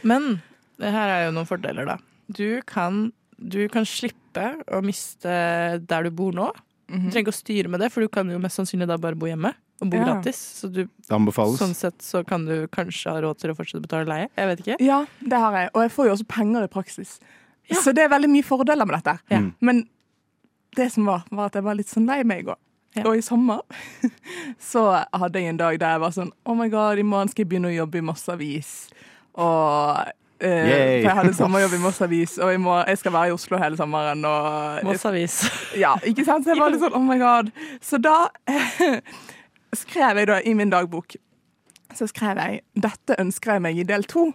[0.05, 0.41] Men
[0.79, 1.97] det her er jo noen fordeler, da.
[2.31, 6.53] Du kan, du kan slippe å miste der du bor nå.
[6.89, 7.11] Du Mhm.
[7.11, 9.27] trenger ikke å styre med det, for du kan jo mest sannsynlig da bare bo
[9.27, 10.05] hjemme og bo Ja.
[10.05, 10.37] gratis.
[10.61, 11.59] Så du, anbefales.
[11.59, 14.29] sånn sett så kan du kanskje ha råd til å fortsette å betale leie.
[14.37, 14.77] Jeg vet ikke.
[14.87, 15.71] Ja, det har jeg.
[15.75, 17.19] Og jeg får jo også penger i praksis.
[17.73, 19.19] Så det er veldig mye fordeler med dette.
[19.31, 19.39] Ja.
[19.39, 19.55] Mm.
[19.61, 19.89] Men
[20.77, 22.57] det som var, var at jeg var litt sånn lei meg i går.
[22.97, 23.07] Ja.
[23.09, 23.63] Og i sommer
[24.73, 24.83] så
[25.17, 27.53] hadde jeg en dag der jeg var sånn Oh my god, i morgen skal jeg
[27.55, 28.73] begynne å jobbe i Moss Avis.
[29.41, 30.03] Og
[30.45, 30.99] eh, Yay.
[31.01, 33.61] For jeg hadde sommerjobb i Moss Avis, og jeg, må, jeg skal være i Oslo
[33.63, 34.25] hele sommeren.
[34.29, 35.41] Og Moss Avis.
[35.81, 36.45] ja, ikke sant?
[36.45, 37.49] Så jeg var litt sånn, oh my god.
[37.81, 38.27] Så da
[39.83, 41.15] skrev jeg da i min dagbok
[41.97, 44.29] Så skrev jeg dette ønsker jeg meg i del to.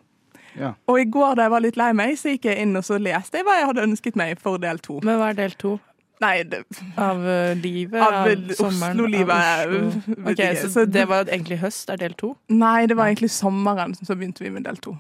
[0.58, 0.74] Ja.
[0.90, 2.98] Og i går da jeg var litt lei meg, så gikk jeg inn og så
[2.98, 4.98] leste jeg hva jeg hadde ønsket meg for del to.
[5.06, 5.76] Men hva er del to?
[6.20, 6.64] Nei, det,
[6.98, 8.02] Av eh, livet?
[8.02, 9.00] Av Av, sommeren?
[9.00, 10.16] Oslo-livet, Oslo.
[10.32, 12.32] Okay, så, Så det var egentlig høst, er del to?
[12.50, 14.96] Nei, det var egentlig sommeren, så begynte vi med del to.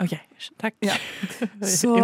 [0.00, 0.14] OK,
[0.62, 0.76] takk.
[0.86, 0.94] Ja.
[1.78, 1.96] Så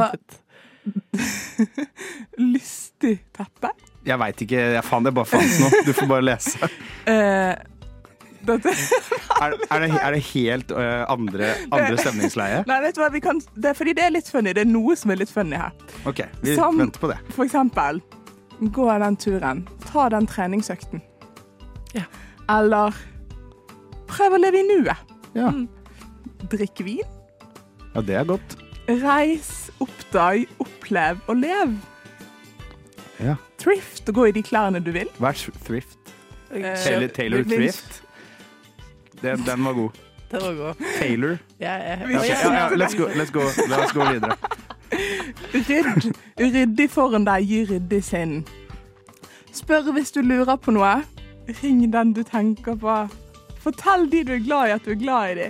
[2.39, 3.71] Lystig teppe.
[4.07, 4.59] Jeg veit ikke.
[4.77, 5.71] Jeg faen, det bare fantes nå.
[5.87, 6.69] Du får bare lese.
[7.11, 7.55] Eh,
[8.47, 12.61] dette Er, er, det, er det helt øh, andre, andre stemningsleie?
[12.69, 14.53] Nei, vet du hva, vi kan, det er fordi det er litt funny.
[14.55, 15.75] Det er noe som er litt funny her.
[16.07, 17.19] OK, vi Som- venter på det.
[17.35, 17.99] For eksempel,
[18.61, 19.67] gå den turen.
[19.93, 21.03] Ta den treningsøkten.
[22.49, 22.95] Eller
[24.07, 25.15] prøv å leve i nuet.
[25.35, 25.51] Ja.
[26.53, 27.03] Drikk vin.
[27.95, 28.57] Ja, det er godt.
[28.87, 31.75] Reis, oppdag, opplev og lev.
[33.19, 33.35] Ja.
[33.59, 35.09] Thrift og gå i de klærne du vil.
[35.19, 35.99] Er thrift?
[36.53, 38.03] Eh, Taylor, Taylor Thrift?
[39.23, 39.91] Den, den var god.
[40.31, 40.85] Den var god.
[41.01, 41.39] Taylor.
[41.61, 43.43] Ja, Ja, ja, ja, let's go, let's go.
[43.69, 44.37] La oss gå videre.
[45.55, 46.13] Rydd.
[46.41, 48.41] Ryddig foran deg, gi ryddig sinn.
[49.57, 50.99] Spør hvis du lurer på noe.
[51.63, 52.97] Ring den du tenker på.
[53.63, 55.47] Fortell de du er glad i at du er glad i de.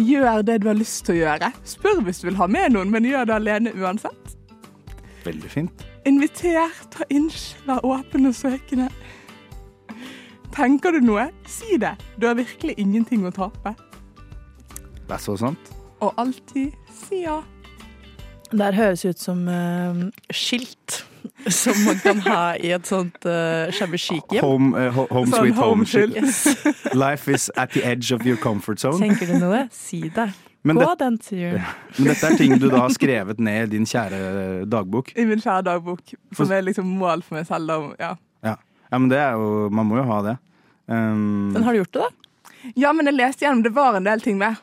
[0.00, 1.52] Gjør det du har lyst til å gjøre.
[1.66, 4.36] Spør hvis du vil ha med noen, men gjør det alene uansett.
[5.24, 5.86] Veldig fint.
[6.08, 8.88] Inviter, ta inch, vær åpen og søkende.
[10.54, 11.92] Tenker du noe, si det.
[12.16, 13.74] Du har virkelig ingenting å tape.
[15.06, 15.72] Det er så sant.
[16.00, 16.72] Og alltid
[17.08, 17.40] si ja.
[18.50, 21.04] Det høres ut som uh, skilt
[21.60, 24.42] som man kan ha i et sånt uh, shabby chic-hjem.
[24.42, 25.84] Home, uh, home Sånn sweet home.
[25.84, 26.16] home-skyld.
[26.16, 26.40] Yes.
[27.04, 28.98] Life is at the edge of your comfort zone.
[29.02, 29.66] Tenker du noe?
[29.72, 30.30] Si det.
[30.66, 31.62] Men Gå det- den turen.
[31.96, 35.12] Men dette er ting du da har skrevet ned i din kjære dagbok.
[35.16, 36.02] I min kjære dagbok,
[36.36, 37.66] som er liksom mål for meg selv.
[37.70, 38.10] da, Ja.
[38.44, 38.56] Ja,
[38.90, 40.36] ja men det er jo Man må jo ha det.
[40.90, 42.72] Um, Men har du gjort det, da?
[42.76, 43.62] ja, men jeg leste gjennom.
[43.62, 44.56] Det var en del ting med.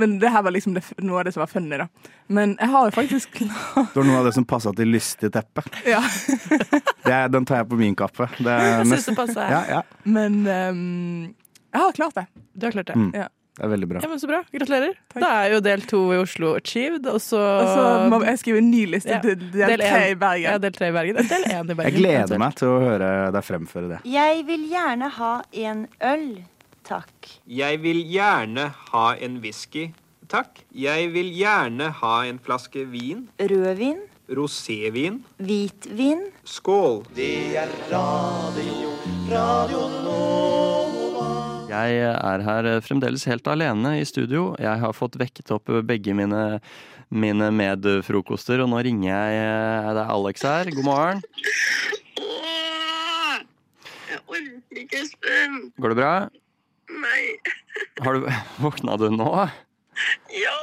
[0.00, 1.86] Men det her var liksom det, noe av det som var funny, da.
[2.32, 3.50] Men jeg har jo faktisk det
[3.96, 5.64] var noe av det som passa til lystig teppe.
[5.88, 6.02] Ja.
[7.10, 8.28] Det den tar jeg på min kappe.
[8.38, 9.50] Det er Jeg syns nest- det passer.
[9.50, 9.82] Ja, ja.
[10.04, 11.34] Men um,
[11.72, 12.26] jeg har klart det.
[12.54, 12.96] Du har klart det.
[12.98, 13.12] Mm.
[13.16, 13.28] Ja.
[13.60, 14.00] Det er veldig bra.
[14.02, 14.38] Ja, men Så bra.
[14.52, 14.92] Gratulerer.
[15.20, 17.40] Da er jo del to i Oslo achieved, og så
[18.08, 19.18] må jeg skrive en ny liste Ja.
[19.20, 20.46] Del tre i Bergen.
[20.46, 21.18] Ja, del tre i Bergen.
[21.28, 21.90] Del én i Bergen.
[21.90, 23.98] Jeg gleder meg til å høre deg fremføre det.
[24.08, 25.32] Jeg vil gjerne ha
[25.66, 25.82] en
[26.12, 26.24] øl,
[26.90, 27.28] takk.
[27.46, 29.90] Jeg vil gjerne ha en whisky,
[30.30, 30.62] takk.
[30.74, 33.28] Jeg vil gjerne ha en flaske vin.
[33.38, 34.00] Rødvin,
[34.30, 35.20] Rosévin.
[35.38, 36.26] hvitvin.
[36.44, 37.04] Skål.
[37.14, 38.90] Det er radio,
[39.30, 41.28] radio Nova.
[41.70, 44.56] Jeg er her fremdeles helt alene i studio.
[44.58, 46.58] Jeg har fått vekket opp begge mine,
[47.10, 50.74] mine medfrokoster, og nå ringer jeg Det er Alex her.
[50.74, 51.22] God morgen.
[54.10, 55.72] Jeg orker ikke, Espen.
[55.78, 56.14] Går det bra?
[56.90, 57.24] Nei.
[58.04, 58.28] Har du
[58.64, 59.30] Våkna du nå?
[60.34, 60.56] Ja.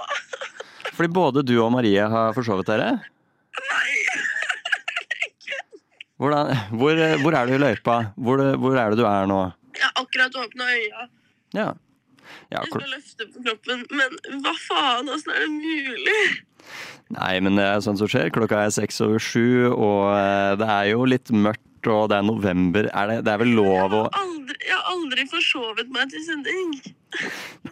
[0.98, 2.98] Fordi både du og Marie har forsovet dere?
[6.18, 7.98] Hvordan, hvor, hvor er du i løypa?
[8.18, 9.42] Hvor, hvor er det du er nå?
[9.78, 11.04] Jeg har akkurat åpna øya.
[11.54, 11.68] Ja.
[12.50, 15.12] ja Jeg skal løfte på kroppen, men hva faen?
[15.14, 16.24] Åssen er det mulig?
[17.14, 18.32] Nei, men det er sånt som skjer.
[18.34, 22.26] Klokka er seks over sju, og eh, det er jo litt mørkt, og det er
[22.26, 22.90] november.
[22.90, 24.04] Er det, det er vel lov å
[24.68, 26.74] jeg har aldri forsovet meg til sending.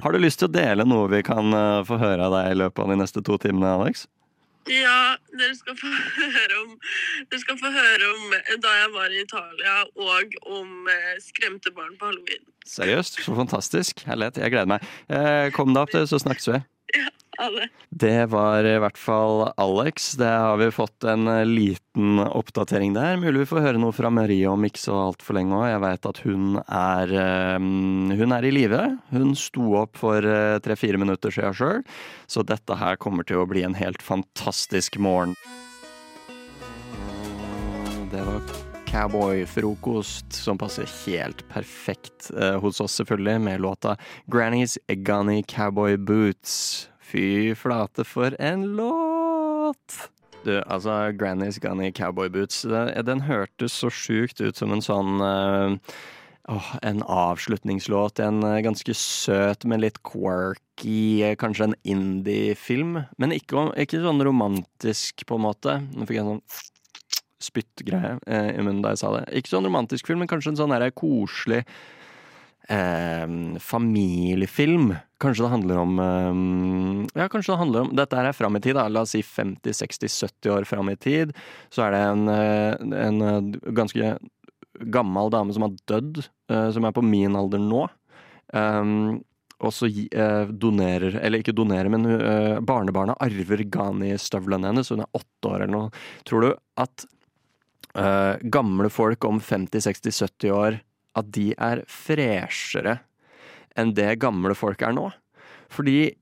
[0.03, 2.59] Har du lyst til å dele noe vi kan eh, få høre av deg i
[2.61, 4.05] løpet av de neste to timene, Alex?
[4.71, 6.71] Ja, dere skal få høre om
[7.29, 9.75] Dere få høre om eh, da jeg var i Italia,
[10.07, 12.47] og om eh, skremte barn på halloween.
[12.65, 13.19] Seriøst?
[13.25, 14.05] Så fantastisk.
[14.07, 14.39] Herlighet.
[14.41, 14.87] Jeg gleder meg.
[15.53, 16.63] Kom deg opp, så snakkes vi.
[17.41, 17.67] Alle.
[17.89, 20.13] Det var i hvert fall Alex.
[20.19, 23.17] Det har vi fått en eh, liten oppdatering der.
[23.21, 25.67] Mulig vi får høre noe fra Marie om ikke så altfor lenge òg.
[25.69, 27.69] Jeg veit at hun er eh,
[28.21, 28.83] Hun er i live.
[29.11, 31.83] Hun sto opp for eh, tre-fire minutter siden sjøl,
[32.27, 35.35] så dette her kommer til å bli en helt fantastisk morgen.
[38.11, 38.41] Det var
[38.95, 43.97] cowboyfrokost som passer helt perfekt eh, hos oss, selvfølgelig, med låta
[44.31, 46.87] 'Granny's Gunny Cowboy Boots'.
[47.05, 49.99] Fy flate, for en låt!
[50.45, 55.21] Du, altså, Granny's Gunny Cowboy Boots, den, den hørtes så sjukt ut som en sånn
[55.25, 55.95] eh,
[56.47, 58.19] Åh, en avslutningslåt.
[58.21, 62.99] En eh, ganske søt, men litt quirky, eh, kanskje en indie-film.
[63.17, 65.79] Men ikke, ikke sånn romantisk, på en måte.
[65.95, 66.61] Nå fikk jeg en sånn
[67.45, 69.25] spyttgreie eh, i munnen da jeg sa det.
[69.41, 71.63] Ikke sånn romantisk film, men kanskje en sånn koselig
[72.69, 73.27] eh,
[73.59, 74.95] familiefilm.
[75.21, 78.75] Kanskje det handler om eh, Ja, kanskje det handler om Dette er fram i tid,
[78.77, 78.87] da.
[78.91, 81.35] La oss si 50-60-70 år fram i tid.
[81.73, 82.73] Så er det en, eh,
[83.05, 84.15] en eh, ganske
[84.91, 87.85] gammel dame som har dødd, eh, som er på min alder nå.
[88.53, 89.23] Um,
[89.63, 92.03] og så eh, donerer, eller ikke donerer, men
[92.67, 94.91] barnebarna arver Ghani-støvlene hennes.
[94.91, 96.07] Hun er åtte år eller noe.
[96.27, 96.49] Tror du
[96.83, 97.07] at
[98.51, 100.75] gamle folk om 50-60-70 år,
[101.15, 102.99] at de er freshere
[103.75, 105.09] enn det gamle folk er nå?
[105.73, 106.13] Fordi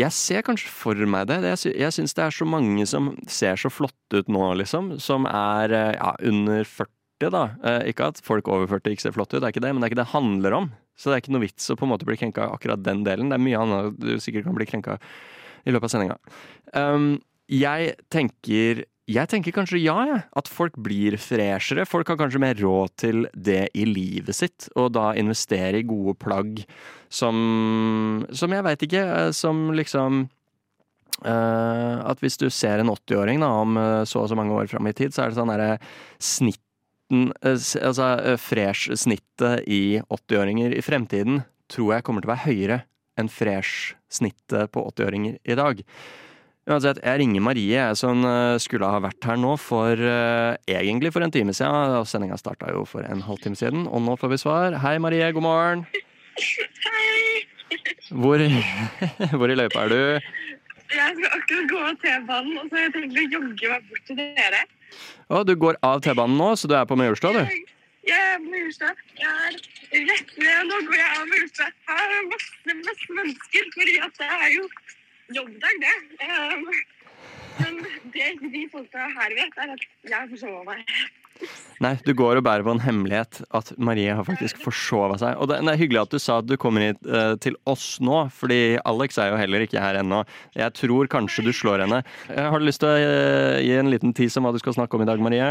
[0.00, 1.40] jeg ser kanskje for meg det.
[1.44, 4.94] Jeg, sy syns det er så mange som ser så flotte ut nå, liksom.
[5.02, 7.42] Som er eh, ja, under 40, da.
[7.68, 9.82] Eh, ikke at folk over 40 ikke ser flotte ut, det er ikke det, men
[9.82, 10.70] det er ikke det det handler om.
[10.96, 13.32] Så det er ikke noe vits å på en måte bli krenka akkurat den delen.
[13.32, 14.98] Det er mye annet du sikkert kan bli krenka
[15.66, 16.18] i løpet av sendinga.
[16.76, 17.12] Um,
[17.52, 20.22] jeg tenker jeg tenker kanskje ja, jeg.
[20.38, 21.86] At folk blir freshere.
[21.88, 26.16] Folk har kanskje mer råd til det i livet sitt, og da investere i gode
[26.20, 26.62] plagg
[27.12, 30.22] som Som jeg veit ikke, eh, som liksom
[31.26, 34.88] uh, At hvis du ser en 80-åring om eh, så og så mange år fram
[34.88, 35.76] i tid, så er det sånn derre
[36.22, 42.82] snitten uh, Altså fresh-snittet i 80-åringer i fremtiden tror jeg kommer til å være høyere
[43.20, 45.82] enn fresh-snittet på 80-åringer i dag.
[46.70, 51.10] Uansett, jeg ringer Marie, jeg som eh, skulle ha vært her nå for uh, egentlig
[51.10, 51.96] for en time siden.
[51.98, 54.76] og Sendinga starta jo for en halvtime siden, og nå får vi svar.
[54.84, 55.82] Hei, Marie, god morgen.
[58.14, 58.44] Hvor,
[59.40, 60.30] hvor i løypa er du?
[60.92, 64.06] Jeg skal akkurat gå av T-banen, og så har jeg tenkt å jogge meg bort
[64.06, 64.64] til dere.
[65.34, 67.76] Å, du går av T-banen nå, så du er på Majorstua, du?
[68.06, 68.94] Jeg er på Majorstua.
[69.18, 69.60] Jeg
[69.98, 70.70] er rett ned.
[70.70, 71.70] Nå går jeg av Majorstua.
[71.90, 74.68] Her er masse, masse mennesker, fordi at det er jo
[75.36, 75.96] jobbdag, det.
[76.26, 76.68] Um,
[77.60, 77.82] men
[78.14, 80.86] det de folka her vet, er at jeg forsova meg.
[81.82, 85.34] Nei, du går og bærer på en hemmelighet at Marie har faktisk forsova seg.
[85.42, 87.96] Og det, det er hyggelig at du sa at du kommer hit uh, til oss
[88.04, 90.22] nå, fordi Alex er jo heller ikke her ennå.
[90.58, 92.02] Jeg tror kanskje du slår henne.
[92.30, 94.78] Eh, har du lyst til å uh, gi en liten tis om hva du skal
[94.78, 95.50] snakke om i dag, Marie?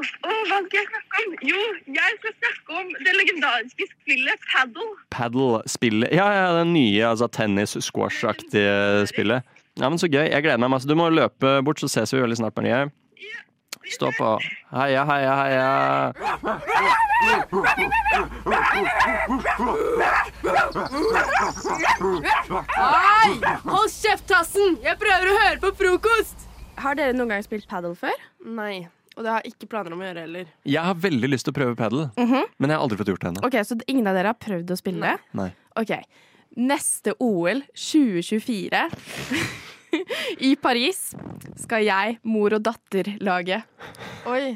[0.00, 1.34] Å, hva skal jeg snakke om?
[1.50, 1.60] Jo,
[1.96, 4.88] jeg skal snakke om det legendariske spillet paddle.
[5.12, 9.44] Paddle-spillet Ja, ja, det nye altså tennis-squash-aktige spillet.
[9.80, 10.26] Ja, men Så gøy.
[10.28, 10.88] Jeg gleder meg masse.
[10.88, 12.88] Du må løpe bort, så ses vi veldig snart, Marie.
[13.90, 14.30] Stå på.
[14.74, 15.68] Heia, heia, heia.
[22.70, 23.32] Hei!
[23.64, 24.78] Hold kjeft, Tassen!
[24.84, 26.46] Jeg prøver å høre på frokost!
[26.80, 28.16] Har dere noen gang spilt paddle før?
[28.44, 28.88] Nei.
[29.16, 30.50] Og det har jeg ikke planer om å gjøre heller.
[30.64, 32.44] Jeg har veldig lyst til å prøve padel, -hmm.
[32.58, 33.46] men jeg har aldri fått gjort det ennå.
[33.46, 35.16] Ok, Så ingen av dere har prøvd å spille Nei.
[35.32, 35.50] Nei.
[35.76, 35.90] Ok.
[36.56, 38.88] Neste OL 2024
[40.48, 41.10] i Paris
[41.60, 43.60] skal jeg mor og datter lage.
[44.28, 44.52] Oi.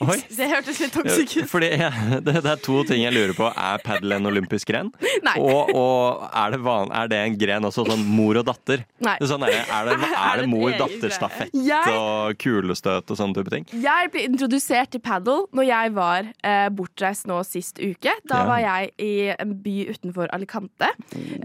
[0.00, 0.16] Oi.
[0.38, 1.48] Det hørtes litt toxic ut.
[1.50, 3.48] Fordi jeg, det, det er to ting jeg lurer på.
[3.50, 4.92] Er padel en olympisk gren?
[5.26, 5.34] Nei.
[5.42, 8.84] Og, og er, det van, er det en gren også, sånn mor og datter?
[9.02, 9.16] Nei.
[9.18, 11.54] Det er, sånn, er, det, er, det, Er det mor-datter-stafett?
[11.66, 13.66] Jeg- og kulestøt og sånne type ting?
[13.82, 18.14] Jeg ble introdusert til padel når jeg var eh, bortreist nå sist uke.
[18.30, 18.46] Da Ja.
[18.48, 20.88] var jeg i en by utenfor Alicante.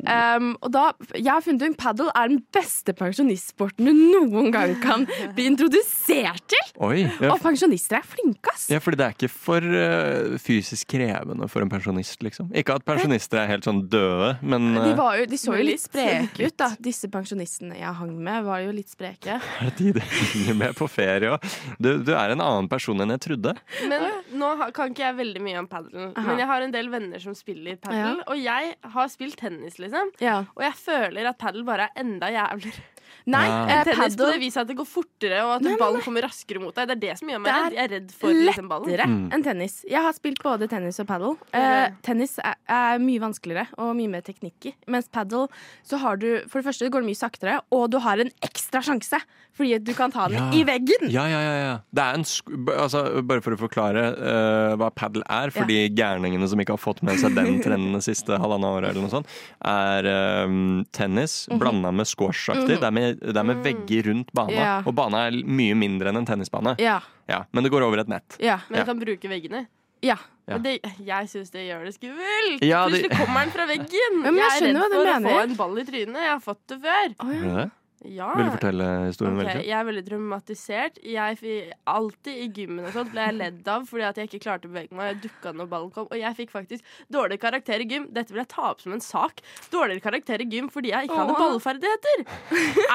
[0.06, 0.86] Um, og da,
[1.18, 6.44] jeg har funnet ut padel er den beste pensjonistsporten du noen gang kan bli introdusert
[6.52, 6.72] til.
[6.86, 7.06] Oi.
[7.06, 8.68] Ja, Og pensjonister er flinke, ass.
[8.72, 12.50] ja, fordi det er ikke for uh, fysisk krevende for en pensjonist, liksom.
[12.56, 15.64] Ikke at pensjonister er helt sånn døde, men De, eh, var jo, de så jo
[15.64, 15.86] litt litt.
[15.88, 16.70] spreke ut, da.
[16.80, 19.40] Disse pensjonistene jeg hang med, var jo litt spreke.
[19.62, 21.46] er det de du henger med på ferie òg?
[21.80, 23.56] Du, du er en annen person enn jeg trodde.
[23.90, 26.12] Men nå kan ikke jeg veldig mye om padel.
[26.16, 28.20] Men jeg har en del venner som spiller padel.
[28.22, 28.28] Ja.
[28.32, 30.12] Og jeg har spilt tennis, liksom.
[30.24, 30.42] Ja.
[30.56, 32.84] Og jeg føler at padel bare er enda jævligere.
[33.28, 33.66] Nei, Ja.
[33.82, 36.04] eh, tennis på paddle- det viset at det går fortere, og at Nei, ballen nei.
[36.06, 36.88] kommer raskere mot deg.
[36.88, 37.74] Det er det som gjør meg redd.
[37.74, 38.86] Jeg er redd for liksom, ballen.
[38.92, 39.30] lettere Mm.
[39.34, 39.84] enn tennis.
[39.90, 41.38] Jeg har spilt både tennis og padel.
[41.54, 44.76] Eh, tennis er, er mye vanskeligere og mye mer teknikk i.
[44.88, 45.50] Mens padel
[45.84, 48.82] så har du For det første går det mye saktere, og du har en ekstra
[48.84, 49.20] sjanse.
[49.56, 50.52] Fordi du kan ta den Ja.
[50.52, 51.08] i veggen.
[51.10, 51.76] Ja, ja, ja, ja.
[51.96, 55.78] Det er en sk altså, bare for å forklare uh, hva padel er, for de
[55.96, 59.14] gærningene som ikke har fått med seg den trenden det siste halvannet året, eller noe
[59.14, 59.28] sånt,
[59.64, 60.10] er
[60.46, 61.60] um, tennis Mhm.
[61.60, 62.78] blanda med squasjaktig.
[62.78, 62.80] Mm -hmm.
[62.80, 64.84] Det, er med- det er med vegger rundt bana, Ja.
[64.86, 66.76] og bana er mye mindre enn en tennisbane.
[66.80, 67.00] Ja.
[67.30, 68.38] Ja, men det går over et nett.
[68.40, 68.60] Ja.
[68.70, 69.68] Men du kan bruke veggene.
[70.02, 70.18] Ja.
[70.48, 70.58] Ja.
[70.60, 72.62] Det, jeg syns det gjør det skummelt.
[72.62, 73.88] Ja, det- Plutselig kommer den fra veggen.
[74.24, 76.16] Ja, men jeg er redd hva du for å få en ball i trynet.
[76.22, 77.16] Jeg har fått det før.
[77.20, 77.72] Oh, det?
[78.12, 78.30] Ja.
[78.38, 81.00] Vil du fortelle historien Okay, veldig jeg er veldig traumatisert.
[81.04, 81.40] Jeg,
[81.88, 84.74] alltid i gymmen og sånt ble jeg ledd av fordi at jeg ikke klarte å
[84.74, 85.14] bevege meg.
[85.14, 86.08] Jeg dukka når ballen kom.
[86.12, 88.08] Og jeg fikk faktisk dårlig karakter i gym.
[88.16, 89.42] Dette vil jeg ta opp som en sak.
[89.72, 92.26] Dårligere karakter i gym fordi jeg ikke hadde ballferdigheter.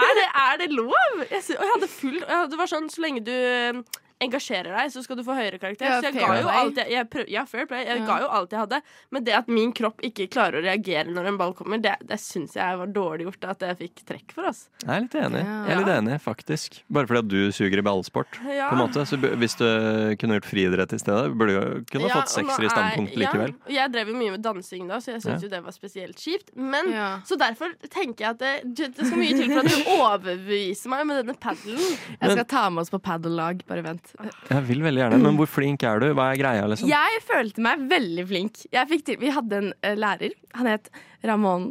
[0.04, 1.24] er, det, er det lov?
[1.30, 3.84] Jeg, og jeg hadde full og jeg- Det var sånn så lenge du
[4.20, 5.86] engasjerer deg, så skal du få høyere karakter.
[5.88, 7.84] Ja, så jeg ga jo alt jeg, jeg prøv, Ja, fair play.
[7.86, 8.06] Jeg Ja.
[8.06, 8.82] ga jo alt jeg hadde.
[9.10, 12.18] Men det at min kropp ikke klarer å reagere når en ball kommer, det, det
[12.20, 14.46] syns jeg var dårlig gjort at jeg fikk trekk for.
[14.50, 14.68] oss.
[14.84, 15.64] Jeg er litt enig, Ja.
[15.66, 16.82] jeg er litt enig faktisk.
[16.90, 18.38] Bare fordi at du suger i ballsport.
[18.46, 18.68] Ja.
[18.70, 19.06] På en måte.
[19.06, 22.68] Så hvis du kunne gjort friidrett i stedet, burde du kunne Ja, fått sekser i
[22.68, 23.54] standpunkt likevel.
[23.68, 25.48] Ja, jeg drev jo mye med dansing da, så jeg syns Ja.
[25.48, 26.54] jo det var spesielt kjipt.
[26.56, 26.92] Men,
[27.24, 31.06] Så derfor tenker jeg at det, det skal mye til for at du overbeviser meg
[31.06, 31.98] med denne paddelen.
[32.20, 33.64] Jeg skal ta med oss på paddellag.
[33.66, 34.09] Bare vent.
[34.50, 36.10] Jeg vil veldig gjerne, men hvor flink er du?
[36.16, 36.90] Hva er greia, liksom?
[36.90, 38.64] Jeg følte meg veldig flink.
[38.70, 40.34] Til, vi hadde en uh, lærer.
[40.58, 40.90] Han het
[41.22, 41.66] Ramón.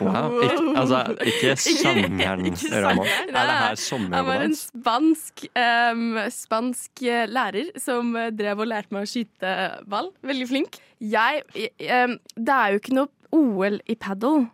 [0.00, 0.36] Wow.
[0.44, 2.46] Ikke, altså, ikke sangeren
[2.84, 3.06] Ramón.
[3.06, 8.70] Er det her Han var en spansk, um, spansk eh, lærer som eh, drev og
[8.70, 9.56] lærte meg å skyte
[9.90, 10.12] ball.
[10.22, 10.78] Veldig flink.
[11.02, 14.46] Jeg, um, det er jo ikke noe OL i padel.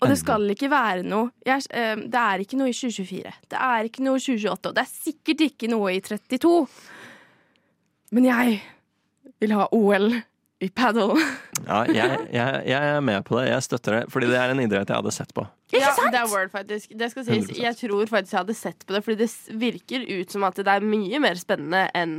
[0.00, 3.34] Og det skal ikke være noe jeg, em, Det er ikke noe i 2024.
[3.52, 4.70] Det er ikke noe i 2028.
[4.70, 6.52] Og det er sikkert ikke noe i 32.
[8.16, 8.60] Men jeg
[9.40, 10.10] vil ha OL
[10.60, 11.14] i padel.
[11.60, 13.50] Ja, jeg, jeg, jeg er med på det.
[13.50, 14.04] Jeg støtter det.
[14.10, 15.44] Fordi det er en idrett jeg hadde sett på.
[15.74, 16.94] Ja, det er word, faktisk.
[16.98, 17.50] Det skal sies.
[17.50, 17.58] 100%.
[17.60, 20.72] Jeg tror faktisk jeg hadde sett på det, fordi det virker ut som at det
[20.72, 22.14] er mye mer spennende enn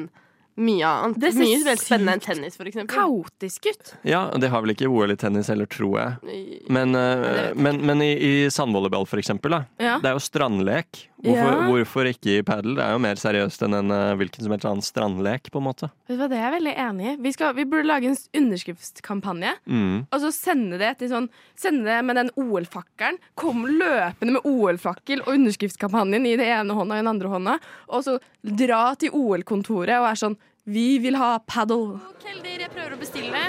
[0.60, 1.20] mye annet.
[1.22, 2.96] Det ser mye mer spennende enn tennis, for eksempel.
[2.96, 3.94] Kaotisk ut.
[4.08, 6.62] Ja, det har vel ikke OL i tennis heller, tror jeg.
[6.70, 9.64] Men, eh, men, men i, i sandvolleyball, for eksempel, da.
[9.82, 9.98] Ja.
[10.04, 11.06] Det er jo strandlek.
[11.22, 11.66] Hvorfor, Ja.
[11.70, 12.74] hvorfor ikke i padel?
[12.76, 15.68] Det er jo mer seriøst enn en uh, hvilken som helst annen strandlek, på en
[15.68, 15.90] måte.
[16.10, 17.16] Vet du hva, Det er jeg veldig enig i.
[17.22, 19.52] Vi, skal, vi burde lage en underskriftskampanje.
[19.70, 20.08] Mm.
[20.10, 21.30] Og så sende det til sånn
[21.62, 23.20] Sende det med den OL-fakkelen.
[23.38, 27.58] Kom løpende med OL-fakkel og underskriftskampanjen i det ene hånda og i den andre hånda.
[27.94, 32.00] Og så dra til OL-kontoret og være sånn Vi vil ha paddle.
[32.26, 33.46] Kelder, jeg prøver å bestille.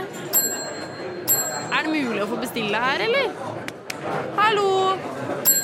[1.72, 3.32] Er det mulig å få bestille her, eller?
[4.36, 5.61] Hallo!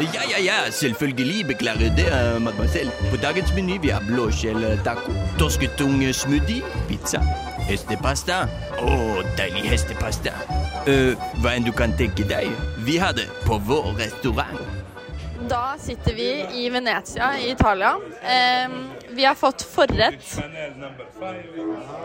[0.00, 1.46] Ja, ja, ja, selvfølgelig.
[1.46, 2.90] Beklager det, uh, mademoiselle.
[3.10, 7.20] På dagens meny vi har blåskjell eh, taco, torsketung eh, smoothie, pizza,
[7.68, 8.40] hestepasta.
[8.82, 10.32] Å, deilig hestepasta.
[10.88, 12.50] Uh, hva enn du kan tenke deg.
[12.82, 14.58] Vi har det på vår restaurant.
[15.48, 16.28] Da sitter vi
[16.58, 17.94] i Venezia i Italia.
[18.22, 20.40] Em, vi har fått forrett.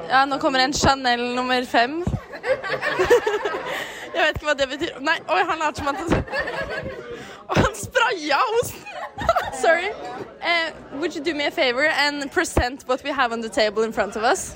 [0.10, 2.04] Ja, nå kommer en Chanel nummer fem.
[4.14, 4.92] Jeg vet ikke hva det betyr.
[5.06, 6.02] Nei, oi, han later som Og
[7.56, 8.80] han spraya osten!
[9.62, 9.92] Sorry.
[10.42, 13.84] Eh, would you do me a favor and present what we have on the table
[13.84, 14.56] in front of us?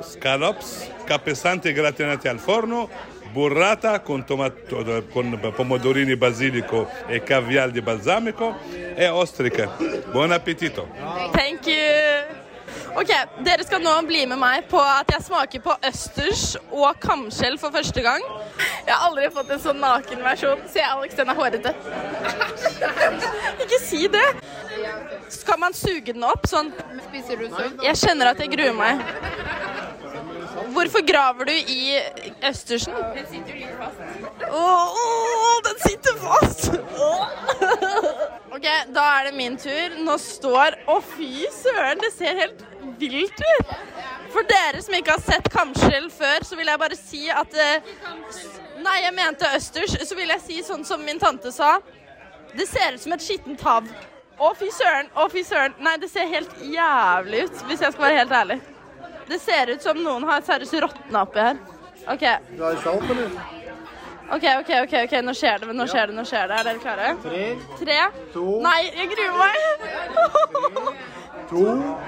[0.00, 2.88] scallops, capesanti gratinati al forno,
[3.32, 8.56] burrata con, tomato, con pomodorini basilico e caviale di balsamico
[8.94, 9.68] e ostriche.
[10.10, 10.88] Buon appetito!
[11.32, 12.43] Thank you.
[12.94, 13.10] Ok,
[13.42, 17.74] Dere skal nå bli med meg på at jeg smaker på østers og kamskjell for
[17.74, 18.22] første gang.
[18.86, 20.62] Jeg har aldri fått en sånn naken versjon.
[20.70, 21.72] Se, Alex, den er hårete.
[23.64, 24.26] Ikke si det.
[25.34, 26.70] Skal man suge den opp sånn?
[27.08, 27.80] Spiser du sånn?
[27.82, 29.02] Jeg kjenner at jeg gruer meg.
[30.74, 31.96] Hvorfor graver du i
[32.46, 32.94] østersen?
[33.14, 33.98] Den sitter litt fast.
[34.50, 36.70] Åh, den sitter fast!
[38.54, 39.98] OK, da er det min tur.
[40.06, 42.62] Nå står Å, fy søren, det ser helt
[42.98, 43.74] vilt ut.
[44.34, 47.92] For dere som ikke har sett kamskjell før, så vil jeg bare si at eh,
[48.84, 49.94] Nei, jeg mente østers.
[50.04, 51.76] Så vil jeg si sånn som min tante sa.
[52.54, 53.86] Det ser ut som et skittent hav.
[54.34, 55.08] Å, fy søren.
[55.14, 55.76] Å, fy søren.
[55.82, 58.58] Nei, det ser helt jævlig ut, hvis jeg skal være helt ærlig.
[59.30, 61.60] Det ser ut som noen har seriøst råtna oppi her.
[62.12, 62.24] OK.
[62.58, 63.30] Du har salt, eller?
[64.34, 66.16] OK, OK, ok, ok, nå skjer det, nå skjer det.
[66.16, 66.58] nå skjer det.
[66.58, 67.10] Er dere klare?
[67.22, 67.42] Tre,
[67.80, 67.98] Tre.
[68.34, 70.94] to, Nei, jeg gruer meg.
[71.50, 71.66] to,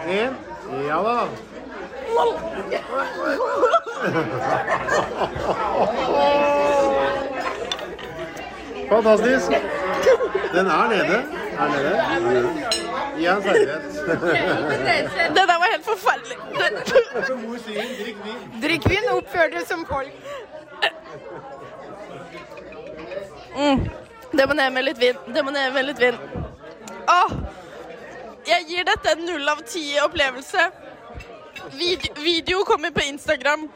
[0.09, 0.33] én.
[0.89, 1.27] Ja da.
[8.89, 9.51] Fantastisk.
[10.53, 11.23] Den er nede.
[11.59, 12.53] Er nede.
[13.17, 13.83] Gi han serveret.
[15.29, 16.37] Det der var helt forferdelig.
[17.27, 18.63] Som mor sier, drikk vin.
[18.63, 20.13] Drikk vin, oppfør deg som folk.
[23.57, 23.89] Mm.
[24.39, 25.17] Det må ned med litt vin.
[25.35, 26.15] Det må ned med litt vin.
[27.09, 27.31] Åh!
[28.47, 30.69] Jeg gir dette en null av ti opplevelse.
[31.75, 33.69] Vid video kommer på Instagram.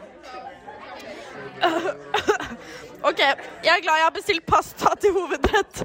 [3.11, 3.21] OK,
[3.65, 5.83] jeg er glad jeg har bestilt pasta til hovedrett.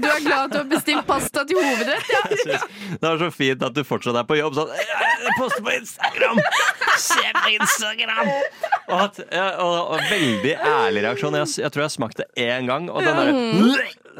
[0.00, 2.22] Du er glad at du har bestilt pasta til hovedrett, ja?
[2.94, 6.40] Det var så fint at du fortsatt er på jobb sånn «Jeg Poster på Instagram!
[6.98, 8.30] Se på Instagram!
[8.30, 11.36] Og, at, og, og, og veldig ærlig reaksjon.
[11.42, 13.34] Jeg, jeg tror jeg smakte én gang, og den derre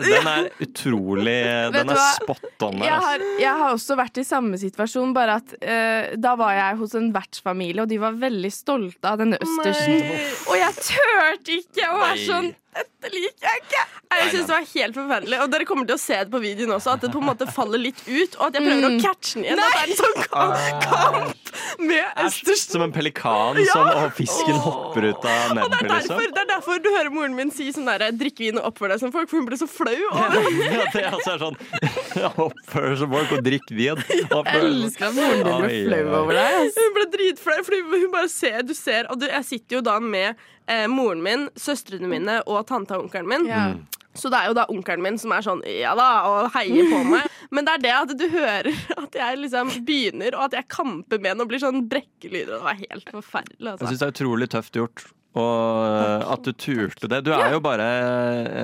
[0.05, 1.37] Den er utrolig
[1.75, 2.81] Den er spot on.
[2.85, 6.81] Jeg har, jeg har også vært i samme situasjon, bare at uh, da var jeg
[6.81, 10.01] hos en vertsfamilie, og de var veldig stolte av denne østersen.
[10.49, 13.81] Og jeg turte ikke å være sånn Dette liker jeg ikke!
[14.11, 15.37] Jeg synes det var helt forferdelig.
[15.43, 17.47] Og dere kommer til å se det på videoen også, at det på en måte
[17.55, 18.99] faller litt ut, og at jeg prøver Mm.
[18.99, 19.59] å catche den igjen.
[19.59, 22.65] At det er en sånn kamp, kamp med østers.
[22.71, 23.73] Som en pelikan Ja.
[23.73, 26.35] som, og fisken hopper ut av Og det er, derfor, liksom.
[26.35, 29.01] det er derfor du hører moren min si sånn derre 'drikk vin og oppfør deg
[29.01, 29.95] som folk', for hun ble så flau.
[29.95, 30.29] Ja,
[30.93, 31.57] det er altså sånn
[32.47, 33.97] Oppfør som folk og drikk vin.
[34.11, 36.71] Jeg elsker at moren din ble flau over deg.
[36.77, 39.99] Hun ble dritflau, for hun bare ser Du ser Og du, jeg sitter jo da
[40.01, 40.37] med
[40.71, 43.49] eh, moren min, søstrene mine og tanta og onkelen min.
[43.51, 43.73] Ja.
[44.15, 47.03] Så det er jo da onkelen min som er sånn ja da, og heier på
[47.13, 47.29] meg.
[47.55, 51.19] Men det er det at du hører at jeg liksom begynner, og at jeg kamper
[51.23, 52.57] med den og blir sånn brekkelyder.
[52.57, 53.63] Og det var helt forferdelig.
[53.63, 53.87] Jeg Altså.
[53.93, 55.07] syns det er utrolig tøft gjort.
[55.39, 57.21] Og at du turte det.
[57.23, 57.85] Du er jo bare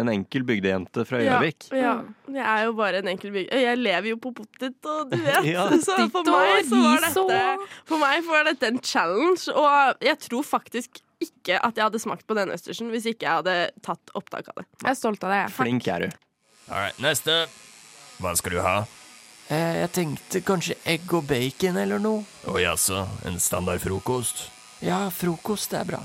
[0.01, 1.69] en enkel bygdejente fra Gjøvik.
[1.71, 1.93] Ja, ja.
[2.27, 3.61] Jeg er jo bare en enkel bygde...
[3.63, 5.47] Jeg lever jo på potet, og du vet.
[5.47, 5.69] Ja.
[5.79, 10.43] Så for meg så var dette For meg var dette en challenge, og jeg tror
[10.49, 13.57] faktisk ikke at jeg hadde smakt på den østersen hvis ikke jeg hadde
[13.87, 14.67] tatt opptak av det.
[14.83, 15.43] Jeg er stolt av det.
[15.57, 16.17] Flink er du.
[16.69, 17.47] Alright, neste.
[18.21, 18.77] Hva skal du ha?
[19.49, 22.25] Eh, Jeg tenkte kanskje egg og bacon eller noe.
[22.51, 24.49] Å jaså, en standard frokost?
[24.85, 26.03] Ja, frokost er bra.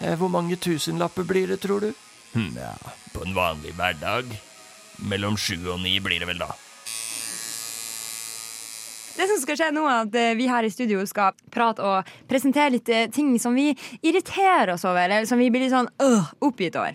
[0.00, 1.92] Eh, Hvor mange tusenlapper blir det, tror du?
[2.34, 2.74] Hm, ja,
[3.14, 4.32] på en vanlig hverdag.
[4.98, 6.50] Mellom sju og ni blir det vel, da.
[9.18, 12.10] Det som skal skje nå, er at eh, vi her i studio skal prate og
[12.30, 15.90] presentere litt eh, ting som vi irriterer oss over, eller som vi blir litt sånn
[16.04, 16.94] øh, oppgitt over.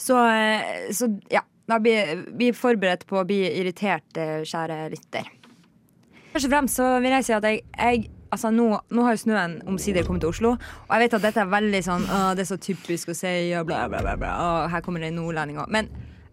[0.00, 4.08] Så, eh, så ja, da blir vi er forberedt på å bli irritert,
[4.48, 5.28] kjære lytter.
[6.32, 9.20] Først og fremst så vil jeg si at jeg, jeg Altså nå, nå har jo
[9.20, 12.42] snøen omsider kommet til Oslo, og jeg vet at dette er veldig sånn Å, Det
[12.42, 14.32] er så typisk å si, og bla, bla, bla, bla.
[14.42, 15.70] Og her kommer det en nordlending òg.
[15.70, 15.92] Men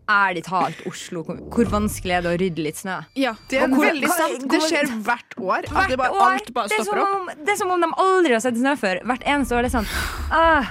[0.10, 2.98] ærlig talt, Oslo, hvor, vanskelig er det å rydde litt snø?
[3.16, 4.48] Ja, det er hvor- veldig sant.
[4.50, 5.68] Det skjer hvert år.
[5.70, 6.32] Hvert det bare, år.
[6.32, 7.22] alt bare det, er stopper som opp.
[7.38, 9.02] om, det er som om de aldri har sett snø før.
[9.06, 9.62] Hvert eneste år.
[9.62, 9.88] Det er sånn
[10.32, 10.66] ah,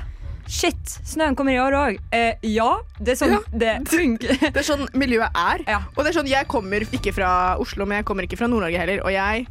[0.50, 1.98] Shit, snøen kommer i år òg.
[2.10, 3.38] Eh, ja, det er sånn Ja.
[3.54, 4.34] det funker.
[4.50, 5.62] Det er sånn miljøet er.
[5.96, 8.76] Og det er sånn, Jeg kommer ikke fra Oslo, men jeg kommer ikke fra Nord-Norge
[8.82, 9.04] heller.
[9.06, 9.46] Og jeg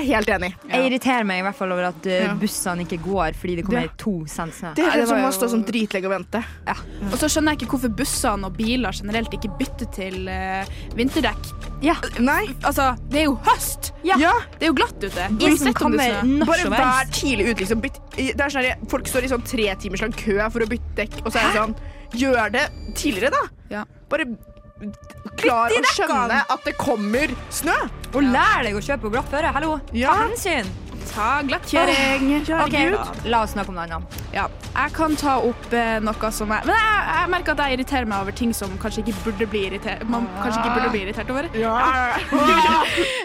[0.00, 0.50] er helt enig.
[0.70, 3.86] Jeg irriterer meg i hvert fall over at eh, bussene ikke går fordi det kommer
[3.86, 3.92] ja.
[4.00, 4.72] to cent snø.
[4.76, 6.42] Det er det helt som må å stå sånn dritlenge og vente.
[6.68, 6.76] Ja.
[7.10, 11.50] Og så skjønner jeg ikke hvorfor bussene og biler generelt ikke bytter til uh, vinterdekk.
[11.84, 11.96] Ja.
[12.18, 12.42] Nei.
[12.62, 13.92] Altså, det er jo høst!
[14.06, 14.18] Ja.
[14.58, 15.28] Det er jo glatt ute.
[15.44, 16.48] Isen kommer om det er snø.
[16.48, 17.58] Bare vær tidlig ute.
[17.64, 17.84] Liksom.
[17.84, 20.98] Bytt, det er sånn folk står i sånn tre timers lang kø for å bytte
[21.04, 21.76] dekk, og så er det sånn
[22.14, 22.60] Gjør det
[22.94, 23.40] tidligere, da.
[23.72, 23.80] Ja.
[24.06, 24.28] Bare
[25.38, 27.76] klar å skjønne at det kommer snø.
[28.14, 29.52] Og lær deg å kjøpe glatt føre.
[29.54, 30.68] Hallo, ta hensyn.
[31.12, 32.30] Ta glattkjøring.
[32.54, 32.76] Oh, OK,
[33.28, 34.16] la oss snakke om noe annet.
[34.34, 37.76] Ja, jeg kan ta opp eh, noe som jeg Men jeg, jeg merker at jeg
[37.76, 41.04] irriterer meg over ting som kanskje ikke burde bli irritert Man kanskje ikke burde bli
[41.06, 41.50] irritert over.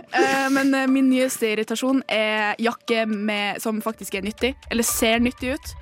[0.10, 5.22] Eh, men eh, min nyeste irritasjon er jakke med, som faktisk er nyttig, eller ser
[5.22, 5.74] nyttig ut.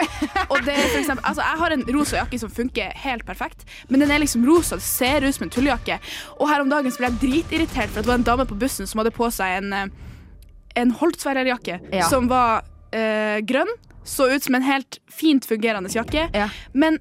[0.51, 3.63] Og det er for eksempel, altså, jeg har en rosa jakke som funker helt perfekt,
[3.87, 5.99] men den er liksom rosa, det ser ut som en tullejakke.
[6.41, 8.59] Og her om dagen så ble jeg dritirritert for at det var en dame på
[8.59, 9.87] bussen som hadde på seg en, eh,
[10.77, 12.05] en Holtzweiler-jakke Ja.
[12.09, 12.61] som var
[12.93, 13.71] eh, grønn.
[14.07, 16.29] Så ut som en helt fint fungerende jakke.
[16.73, 16.99] Men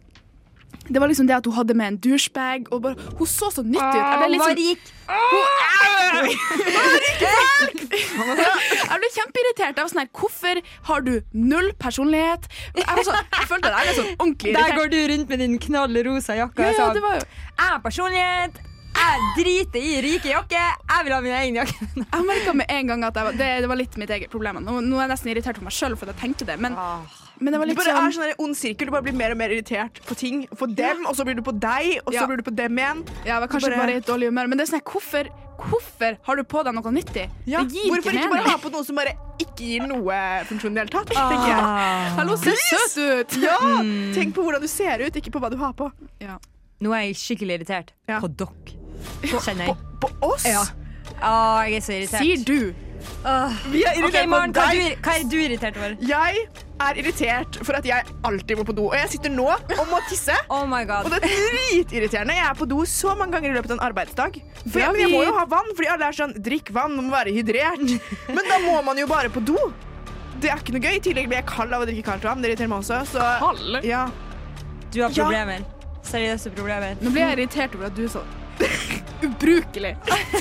[0.91, 3.63] det var liksom det at hun hadde med en douchebag, og bare, hun så så
[3.63, 4.07] nyttig ut.
[4.07, 4.81] Jeg ble liksom, sånn- rik.
[7.97, 9.77] Jeg ble kjempeirritert.
[9.77, 12.43] Jeg var sånn her, Hvorfor har du null personlighet?
[12.77, 14.71] Jeg, var sånn, jeg følte at jeg ble sånn ordentlig irritert.
[14.71, 16.63] Der går du rundt med din knall rosa jakke.
[16.63, 18.55] Ja, ja, sånn, det var jo- Jeg har personlighet.
[18.97, 20.77] Jeg driter i rike jakker.
[20.89, 21.77] Jeg vil ha min egen jakke.
[22.17, 24.59] Jeg merka med en gang at jeg var, det, det var litt mitt eget problem.
[24.65, 26.77] Nå, nå er jeg nesten irritert på meg sjøl for at jeg tenkte det, men,
[27.43, 28.89] men det var Det du bare sånn er sånn ond sirkel.
[28.89, 30.45] Du bare blir mer og mer irritert på ting.
[30.57, 32.27] På dem, og så blir du på deg, og så Ja.
[32.31, 33.03] blir du på dem igjen.
[33.25, 35.29] Ja, jeg var kanskje Bare- bare i et dårlig humør, men det er sånn hvorfor,
[35.67, 37.27] hvorfor har du på deg noe nyttig?
[37.51, 40.21] Ja, det gir Hvorfor ikke ikke bare ha på noe som bare ikke gir noe
[40.49, 41.13] funksjon i det hele tatt?
[41.17, 41.29] Ah.
[41.35, 42.17] tenker jeg.
[42.21, 42.97] Hallo, ser søt
[43.37, 43.39] ut!
[43.45, 44.15] Ja, Mm.
[44.17, 45.91] Tenk på hvordan du ser ut, ikke på hva du har på.
[46.81, 48.76] Nå er jeg skikkelig irritert på dere.
[49.23, 49.77] Kjenner jeg.
[50.01, 50.45] På, oss?
[50.49, 50.65] Ja.
[51.23, 51.33] Å,
[51.69, 52.21] jeg er så irritert.
[52.23, 52.75] Sier du?
[53.71, 54.97] Vi er irritert Ok, Maren, på hva er deg.
[54.97, 55.93] du- hva er du irritert over?
[56.01, 56.47] Jeg
[56.87, 58.87] er irritert for at jeg alltid må på do.
[58.91, 60.35] Og jeg sitter nå og må tisse.
[60.53, 61.07] Oh my God.
[61.07, 62.35] Og det er dritirriterende.
[62.37, 64.41] Jeg er på do så mange ganger i løpet av en arbeidsdag.
[64.67, 67.09] For jeg, men jeg må jo ha vann, fordi alle er sånn drikk vann, man
[67.09, 67.85] må være hydrert.
[68.37, 69.57] Men da må man jo bare på do.
[70.43, 70.97] Det er ikke noe gøy.
[70.99, 72.43] I tillegg blir jeg kald av å drikke kaldt vann.
[72.45, 72.99] Det irriterer meg også.
[73.15, 73.85] Så, Kald?
[73.87, 74.03] Ja.
[74.93, 75.23] Du har Ja.
[75.25, 75.65] problemer.
[76.05, 76.99] Seriøse problemer.
[77.01, 78.21] Nå blir jeg irritert over at du er så
[79.27, 79.95] ubrukelig.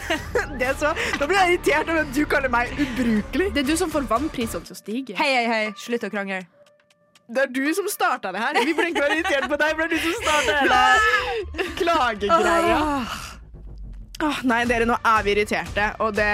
[0.59, 3.49] Det er så, da blir jeg irritert over at du kaller meg ubrukelig.
[3.55, 5.17] Det er du som får vannprisene til å stige.
[5.19, 5.63] Hei, hei, hei.
[5.79, 6.43] Slutt å krangle.
[7.25, 8.59] Det er du som starta det her.
[8.61, 12.77] Vi burde ikke være irritert på deg, for det er du som starta hele klagegreia.
[14.25, 16.29] Åh, nei, dere, nå er vi irriterte, og det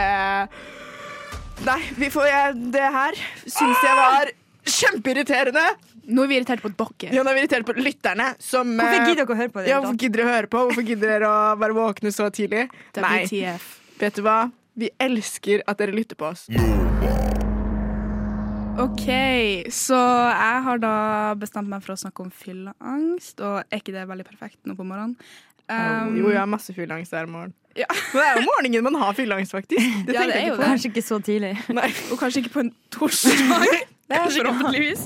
[1.61, 4.31] Nei, vi får jeg, det her syns jeg var
[4.65, 5.65] kjempeirriterende.
[6.09, 7.11] Nå er vi irritert på dere.
[7.13, 8.31] Ja, nå er vi irritert på lytterne.
[8.41, 9.69] Som, Hvorfor eh, gidder dere å høre på det?
[9.69, 10.63] Ja, hvorfor gidder dere å høre på?
[10.69, 12.65] Hvorfor gidder dere å være våkne så tidlig?
[12.97, 13.13] Nei.
[13.27, 13.69] WTF.
[14.01, 14.39] Vet du hva?
[14.81, 16.47] Vi elsker at dere lytter på oss.
[18.81, 19.07] OK,
[19.75, 20.95] så jeg har da
[21.37, 24.87] bestemt meg for å snakke om fylleangst, og er ikke det veldig perfekt nå på
[24.87, 25.17] morgenen?
[25.71, 27.53] Um, jo, jeg har masse fylleangst hver morgen.
[27.77, 29.85] Men det er jo morgenen man har fylleangst, faktisk.
[30.07, 30.67] Det Ja, det er jo det.
[30.71, 31.53] Kanskje ikke så tidlig.
[31.71, 31.91] Nei.
[32.11, 33.67] Og kanskje ikke på en torsdag.
[34.11, 35.05] Forhåpentligvis.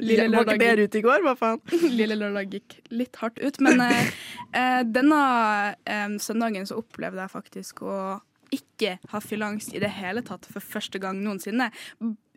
[0.00, 1.24] Lille Var ikke lørdag, ute i går?
[1.26, 1.62] Hva faen?
[2.00, 3.60] lille lørdag gikk litt hardt ut.
[3.64, 4.12] Men eh,
[4.52, 5.22] eh, denne
[5.84, 7.96] eh, søndagen så opplevde jeg faktisk å
[8.52, 11.70] ikke ha fylleangst i det hele tatt for første gang noensinne.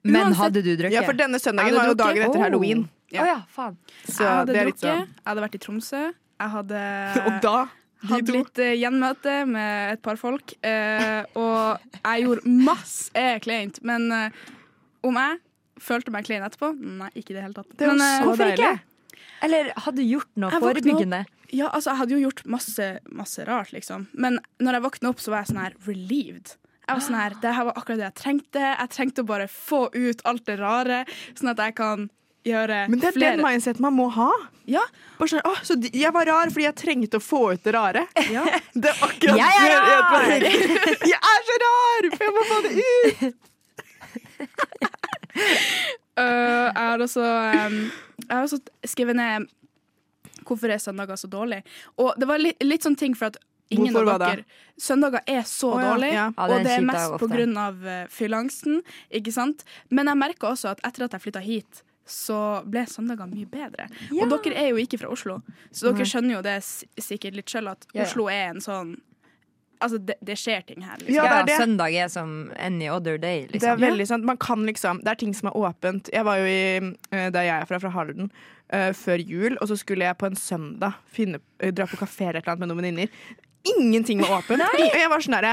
[0.06, 0.96] Men Uansett- hadde du drukket?
[0.96, 2.86] Ja, for denne søndagen var jo dagen etter halloween.
[3.16, 3.24] Oh.
[3.24, 3.76] ja, faen.
[4.04, 5.10] Så jeg hadde drukket, sånn.
[5.10, 6.04] jeg hadde vært i Tromsø.
[6.36, 6.84] Jeg hadde
[7.28, 7.58] Og da?
[8.06, 10.54] Hadde litt uh, gjenmøte med et par folk.
[10.62, 13.80] Uh, og jeg gjorde masse kleint.
[13.88, 14.44] Men uh,
[15.06, 15.40] om jeg
[15.82, 16.72] følte meg klein etterpå?
[16.80, 17.72] Nei, ikke i det hele tatt.
[17.78, 18.60] Det var men, eh, så Hvorfor deilig.
[18.60, 19.22] ikke?
[19.46, 21.20] Eller hadde du gjort noe Jeg forebyggende?
[21.26, 24.08] Opp, Ja, altså, jeg hadde jo gjort masse, masse rart, liksom.
[24.14, 26.56] Men når jeg våkna opp, så var jeg sånn her relieved.
[26.86, 28.62] Jeg var sånn her, Det her var akkurat det jeg trengte.
[28.80, 32.10] Jeg trengte å bare få ut alt det rare, sånn at jeg kan
[32.46, 34.32] gjøre flere Men det er flere den mindset man må ha.
[34.70, 34.82] Ja.
[35.18, 38.06] Bare sånn, oh, så jeg var rar fordi jeg trengte å få ut det rare.
[38.30, 38.44] Ja.
[38.74, 40.30] Det er akkurat Jeg er det rar!
[41.10, 43.52] Jeg er så rar, for jeg må få det ut!
[46.16, 47.74] Øh, jeg har også, um,
[48.30, 49.50] jeg har også skrevet ned
[50.48, 51.58] hvorfor er søndager så dårlig.
[51.98, 53.40] Og det var litt, litt sånn ting for at
[53.74, 54.46] ingen Hvorfor av dere
[54.80, 56.28] Søndager er så oh, ja, dårlig, ja.
[56.38, 58.80] Ja, det og det er mest på grunn av uh, fylleangsten,
[59.20, 59.66] ikke sant?
[59.90, 63.88] Men jeg merka også at etter at jeg flytta hit, så ble søndager mye bedre.
[64.20, 65.40] Og dere er jo ikke fra Oslo,
[65.72, 66.10] så dere Nei.
[66.12, 68.08] skjønner jo det sikkert litt sjøl, at Ja, ja.
[68.08, 68.96] Oslo er en sånn
[69.86, 70.98] Altså, det, det skjer ting her.
[71.00, 71.14] Liksom.
[71.16, 71.60] Ja, Ja, det er det.
[71.62, 73.82] søndag er som any other day, Det er liksom.
[73.86, 74.26] veldig sant.
[74.28, 76.10] Man kan liksom, det er ting som er åpent.
[76.14, 78.32] Jeg var jo i, eh, der jeg er fra, fra Halden,
[78.74, 82.32] Uh, før jul, og så skulle jeg på en søndag finne, eh, dra på kafé
[82.32, 83.12] eller noe med noen venninner.
[83.64, 84.64] Ingenting var åpent.
[84.74, 85.52] Og jeg var sånn derre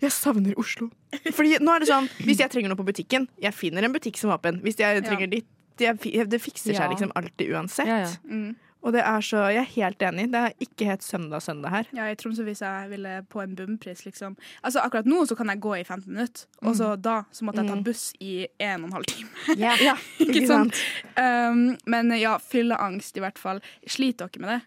[0.00, 0.88] Jeg savner Oslo.
[1.36, 4.16] Fordi nå er det sånn, Hvis jeg trenger noe på butikken, jeg finner en butikk
[4.16, 4.62] som er åpen.
[4.64, 5.46] Hvis jeg trenger ditt
[5.78, 6.00] jeg,
[6.32, 6.88] Det fikser seg Ja.
[6.88, 7.86] liksom alltid uansett.
[7.86, 8.12] Ja, ja.
[8.24, 8.56] Mm.
[8.86, 10.28] Og det er så, jeg er helt enig.
[10.30, 11.88] Det er ikke helt søndag-søndag her.
[11.96, 14.36] Ja, i Tromsø hvis jeg ville på en bumpris, liksom.
[14.62, 17.64] Altså, akkurat nå så kan jeg gå i 15 minutter, og så da så måtte
[17.64, 17.82] jeg ta Mm.
[17.84, 19.28] buss i en og en halv time.
[19.64, 19.74] Ja.
[19.82, 20.78] Ja, Ikke sant?
[21.18, 23.60] Um, men ja, fylleangst i hvert fall.
[23.86, 24.60] Sliter dere med det?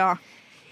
[0.00, 0.14] Ja.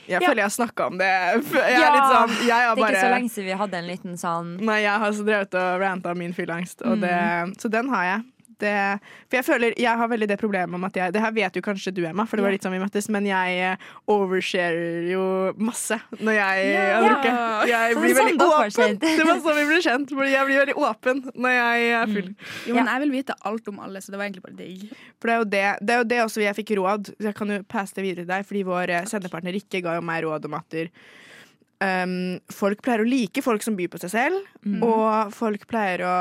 [0.08, 0.28] Jeg Ja.
[0.28, 1.06] føler jeg har snakka om det.
[1.06, 3.52] Jeg er Ja, litt sånn Jeg har Det er bare ikke så lenge siden vi
[3.60, 7.00] hadde en liten sånn Nei, jeg har så drevet og ranta om min fylleangst, mm.
[7.00, 8.24] det, så den har jeg.
[8.62, 8.74] Det,
[9.28, 11.62] for jeg føler, jeg har veldig det problemet om at jeg Det her vet jo
[11.64, 15.24] kanskje du, Emma, for det var litt sånn vi møttes, men jeg overshare oversharer jo
[15.62, 17.38] masse når jeg har drukket.
[17.70, 18.98] Jeg Sånn blir veldig åpen.
[19.02, 22.28] Det var sånn vi ble kjent, fordi jeg blir veldig åpen når jeg er full.
[22.68, 24.86] Jo, men jeg vil vite alt om alle, så det var egentlig bare digg.
[25.20, 27.12] For det er jo det, det, er jo det også jeg fikk råd.
[27.16, 29.98] så Jeg kan jo passe det videre til deg, fordi vår eh, sendepartner Rikke ga
[29.98, 30.78] jo meg råd om at
[31.82, 32.14] um,
[32.52, 34.82] folk pleier å like folk som byr på seg selv, Mm.
[34.86, 36.16] og folk pleier å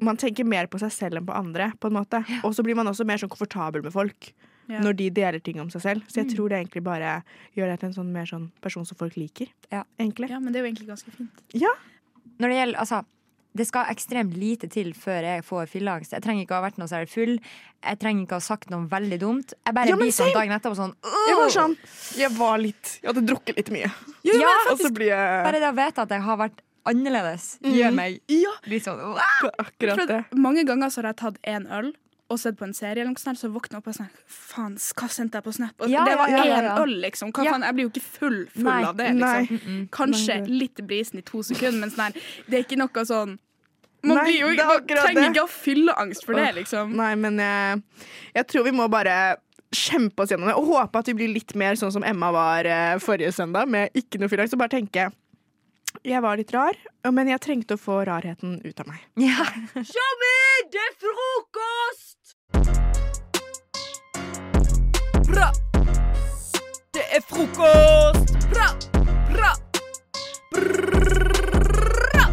[0.00, 2.20] Man tenker mer på seg selv enn på andre, på en måte.
[2.44, 4.32] Og så blir man også mer sånn komfortabel med folk
[4.68, 4.80] Ja.
[4.82, 6.02] når de deler ting om seg selv.
[6.08, 6.34] Så jeg Mm.
[6.36, 7.22] tror det egentlig bare
[7.56, 9.46] gjør deg til en sånn mer sånn person som folk liker.
[9.72, 9.84] Ja.
[9.98, 10.28] Egentlig.
[10.28, 11.30] Ja, men det er jo egentlig ganske fint.
[11.54, 11.70] Ja.
[12.40, 13.04] Når det gjelder, altså
[13.56, 16.10] det skal ekstremt lite til før jeg får fylleangst.
[16.12, 17.38] Jeg trenger ikke å ha vært noe særlig full.
[17.82, 19.54] Jeg trenger ikke å ha sagt noe veldig dumt.
[19.64, 20.94] Jeg bare Ja, blir sånn dagen etterpå sånn
[21.28, 21.76] Jeg var sånn
[22.18, 23.90] Jeg var litt Jeg hadde drukket litt mye.
[24.24, 27.74] Ja, og så blir jeg Bare det å vite at jeg har vært annerledes, Mm.
[27.76, 28.54] gjør meg Ja.
[28.66, 30.24] litt sånn «Wow!» Akkurat det.
[30.34, 31.92] mange ganger så har jeg tatt én øl
[32.28, 34.74] og sett på en serie, eller noe sånt, så våkner jeg opp og sånn Faen,
[34.74, 35.74] hva sendte jeg på Snap?
[35.80, 36.76] Og Ja, det var ja, én ja, ja.
[36.82, 37.30] øl, liksom.
[37.32, 37.52] Hva Ja.
[37.52, 37.62] faen?
[37.62, 39.40] Jeg blir jo ikke full, full Nei, av det, nei.
[39.46, 39.58] liksom.
[39.60, 39.88] Mm-mm.
[39.90, 42.12] Kanskje Nei, litt brisen i to sekunder, men sånn her,
[42.50, 43.38] det er ikke noe sånn
[44.04, 45.34] Man, Nei, blir jo, man trenger det.
[45.34, 46.92] ikke å fylle angst for det, liksom.
[46.94, 47.82] Nei, men jeg,
[48.36, 49.36] jeg tror vi må bare
[49.72, 52.64] kjempe oss gjennom det, og håpe at vi blir litt mer sånn som Emma var
[52.66, 54.52] eh, forrige søndag, med ikke noe fyllangst.
[54.54, 55.10] Og bare tenke
[56.04, 56.76] jeg var litt rar,
[57.12, 59.00] men jeg trengte å få rarheten ut av meg.
[59.20, 59.44] Ja.
[59.74, 60.36] Tjommi,
[60.72, 62.34] det er frokost!
[65.28, 65.48] Bra!
[66.96, 68.34] Det er frokost!
[68.52, 68.68] Bra!
[69.32, 69.52] Bra!
[70.56, 72.26] Bra!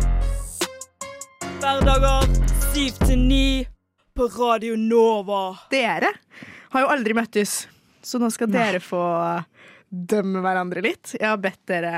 [1.64, 2.28] Hverdager
[2.74, 3.44] 7 til 9
[4.18, 5.46] på Radio Nova.
[5.72, 6.12] Dere
[6.74, 7.64] har jo aldri møttes,
[8.04, 9.04] så nå skal dere få
[9.90, 11.14] dømme hverandre litt.
[11.20, 11.94] Jeg har bedt dere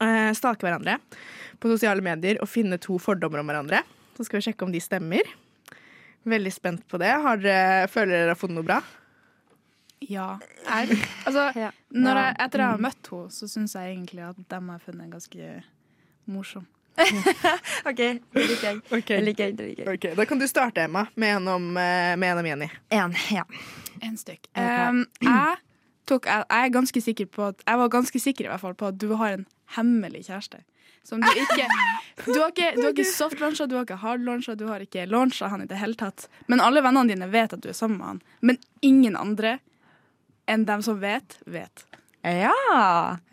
[0.00, 0.98] eh, stake hverandre
[1.62, 3.82] på sosiale medier og finne to fordommer om hverandre.
[4.16, 5.22] Så skal vi sjekke om de stemmer.
[6.28, 7.10] Veldig spent på det.
[7.24, 8.80] Har dere, føler dere har funnet noe bra?
[10.02, 10.38] Ja.
[10.66, 11.48] Jeg, altså,
[11.94, 12.82] når jeg, etter jeg har Mm.
[12.88, 15.62] møtt henne, så syns jeg egentlig at dem har funnet ganske
[16.26, 16.66] morsom.
[17.88, 18.80] OK, det liker jeg.
[18.90, 19.94] Det liker jeg, det liker jeg.
[19.94, 20.14] Okay.
[20.18, 22.68] Da kan du starte, Emma, med en om, eh, med en om Jenny.
[22.90, 23.44] En, ja.
[24.02, 24.46] En stykk.
[24.58, 25.56] Um, jeg,
[26.08, 28.76] tok, jeg, jeg er ganske sikker på at Jeg var ganske sikker i hvert fall
[28.78, 29.46] på at du har en
[29.76, 30.62] hemmelig kjæreste.
[31.04, 31.66] Som du ikke
[32.26, 35.48] Du har ikke, du har ikke soft-launcha, du har ikke hard-launcha, du har ikke launcha
[35.50, 36.28] han i det hele tatt.
[36.46, 38.20] Men alle vennene dine vet at du er sammen med han.
[38.40, 39.56] Men ingen andre
[40.50, 41.86] enn dem som vet, vet.
[42.22, 42.52] Ja.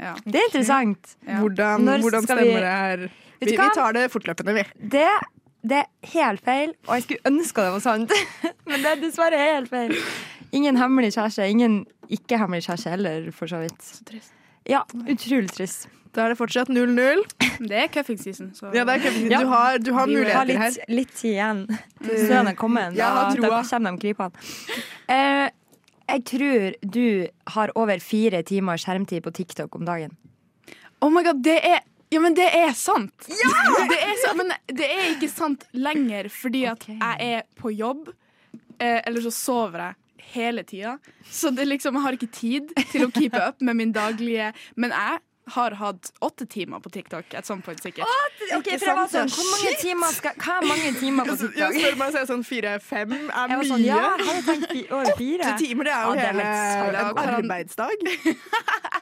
[0.01, 0.15] Ja.
[0.25, 1.17] Det er interessant.
[1.25, 3.03] Hvordan, hvordan stemmer det her?
[3.39, 4.63] Vi, vi tar det fortløpende, vi.
[4.95, 5.05] Det,
[5.69, 8.15] det er helt feil, og jeg skulle ønske det var sant.
[8.69, 9.93] Men det er dessverre helt feil.
[10.51, 11.45] Ingen hemmelig kjæreste.
[11.49, 14.29] Ingen ikke-hemmelig kjæreste heller, for så vidt.
[14.69, 15.87] Ja, utrolig trist.
[16.13, 17.21] Da er det fortsatt 0-0.
[17.69, 19.43] Det er cuffing season, så Ja, det er cuffing season.
[19.45, 20.71] Du har- du har Vi har litt, her.
[20.89, 21.67] Litt tid igjen
[22.01, 22.25] til Mm.
[22.27, 22.95] snøen er kommet.
[22.95, 24.33] Da, ja, da kommer de krypende.
[25.07, 25.49] Eh,
[26.09, 30.17] jeg tror du har over fire timer skjermtid på TikTok om dagen.
[31.01, 31.79] Oh my god, det er
[32.11, 33.13] Ja, men det er sant!
[33.19, 38.09] Det er sant men det er ikke sant lenger fordi at jeg er på jobb,
[38.79, 39.95] eh, eller så sover jeg
[40.33, 40.97] hele tida.
[41.29, 44.91] Så det liksom, jeg har ikke tid til å keepe up med min daglige Men
[44.95, 48.05] jeg har hatt åtte timer på TikTok et sånt point, sikkert.
[48.53, 51.39] Ok, for jeg var sånn, Hvor mange timer skal Hva er mange timer på Jeg
[51.41, 51.73] TikTok?
[51.79, 53.69] spør meg så er jeg sånn fire-fem er Jeg mye.
[53.71, 55.47] sånn, ja, jeg tenkt over fire.
[55.49, 58.05] Åtte timer, det er jo Ja, hele er en arbeidsdag.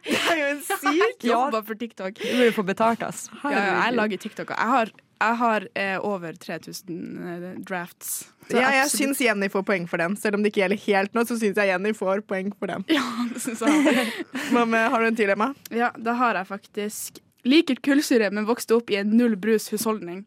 [0.08, 2.16] Det er jo en syk Jobba for TikTok.
[2.16, 3.26] Du burde få betalt, ass.
[3.44, 4.54] Ja, jeg lager TikTok.
[4.56, 8.28] Jeg har, jeg har eh, over 3000 eh, drafts.
[8.48, 10.16] Så Ja, jeg syns Jenny får poeng for den.
[10.20, 12.86] Selv om det ikke gjelder helt nå, så syns jeg Jenny får poeng for den.
[12.98, 13.04] Ja,
[13.34, 14.12] det synes jeg.
[14.56, 15.54] Mamma, har du en til, Emma?
[15.74, 20.26] Ja, da har jeg faktisk Liker kullsyre, men vokste opp i en null brus-husholdning.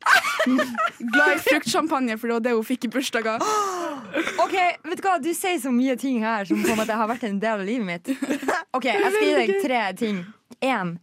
[1.13, 3.45] Glad i fruktsjampanje, for det var det hun fikk i bursdager.
[4.45, 4.57] OK,
[4.89, 7.27] vet du hva, du sier så mye ting her som på en måte har vært
[7.29, 8.13] en del av livet mitt.
[8.73, 10.23] OK, jeg skal gi deg tre ting.
[10.65, 10.97] Én,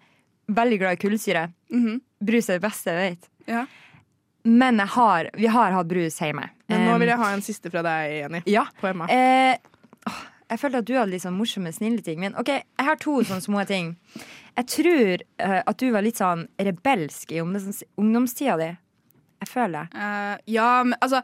[0.58, 1.48] veldig glad i kullsyre.
[2.18, 3.30] Brus er det beste jeg vet.
[3.48, 3.66] Ja.
[4.48, 6.50] Men har, vi har hatt brus hjemme.
[6.72, 8.42] Men nå vil jeg ha en siste fra deg, Jenny.
[8.48, 8.64] Ja.
[8.80, 9.08] På Emma.
[9.12, 9.58] Eh,
[10.48, 12.22] jeg følte at du hadde litt sånn morsomme, snille ting.
[12.24, 13.96] Men OK, jeg har to sånne små ting.
[14.58, 18.70] Jeg tror uh, at du var litt sånn rebelsk i ungdoms ungdomstida di.
[19.44, 20.00] Jeg føler det.
[20.00, 21.20] Uh, ja, men altså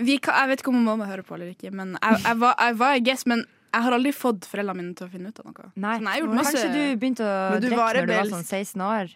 [0.00, 2.56] vi kan, Jeg vet ikke om mamma hører på eller ikke, men jeg, jeg, var,
[2.58, 5.48] jeg var guess, men jeg har aldri fått foreldrene mine til å finne ut av
[5.48, 5.68] noe.
[5.80, 5.98] Nei.
[6.00, 9.12] Sånn, Kanskje du begynte å drikke når du var sånn 16 år?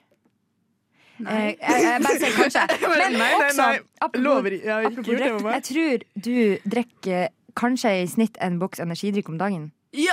[1.19, 1.55] Nei.
[1.55, 2.67] Eh, jeg, jeg bare sier kanskje.
[2.91, 3.79] Men nei, nei, også, nei.
[4.01, 5.53] apropos- Lover- ikke apropos.
[5.55, 6.37] Jeg tror du
[6.77, 9.71] drikker kanskje i snitt en boks energidrikk om dagen.
[9.97, 10.13] Ja!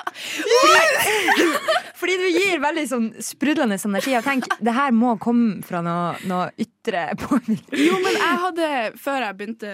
[0.64, 1.47] Fordi,
[1.99, 4.14] fordi du gir veldig sånn sprudlende energi.
[4.16, 7.82] Og tenk, det her må komme fra noe, noe ytre påvirkning.
[7.82, 8.70] Jo, men jeg hadde
[9.01, 9.74] Før jeg begynte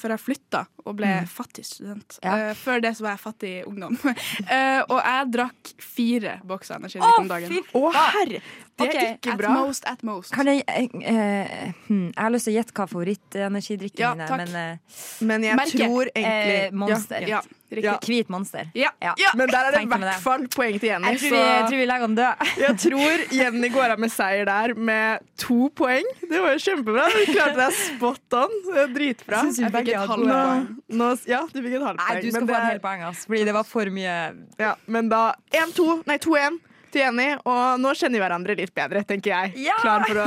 [0.00, 1.28] Før jeg flytta og ble Mm.
[1.28, 2.32] fattig student Ja.
[2.32, 3.98] uh, Før det så var jeg fattig ungdom.
[4.00, 7.60] Uh, og jeg drakk fire bokser energidrikk om dagen.
[7.76, 8.40] Å, herre!
[8.72, 10.32] Det er Ok, ikke at most, at most.
[10.32, 14.22] Kan jeg, eh, eh, hmm, jeg har lyst til å gjette hva favorittenergidrikken Ja, min
[14.24, 15.78] er, men eh, Men jeg Merke.
[15.82, 17.26] tror egentlig eh, Monster.
[17.28, 17.42] Ja.
[17.72, 17.94] Ja.
[18.04, 18.66] Hvit monster.
[18.76, 18.90] Ja.
[19.00, 19.14] Ja.
[19.34, 21.14] Men der er det i hvert fall poeng til Jenny.
[21.14, 22.42] Jeg tror, vi, jeg tror vi legger den død.
[22.60, 26.04] Jeg tror Jenny går av med seier der med to poeng.
[26.20, 27.06] Det var jo kjempebra.
[27.14, 28.58] Du klarte deg spot on.
[28.66, 29.40] Det er Dritbra.
[29.48, 30.66] Jeg Jeg fikk et halvt poeng.
[31.00, 32.20] Nå, ja, du fikk et halvt Nei, poeng.
[32.20, 34.18] du skal men få det et helt poeng, ass, fordi det var for mye
[34.60, 35.22] Ja, men da
[35.56, 36.60] 1-2, nei 2-1
[36.92, 39.54] til Jenny, og nå kjenner vi hverandre litt bedre, tenker jeg.
[39.66, 39.76] Ja!
[39.82, 40.26] Klar for å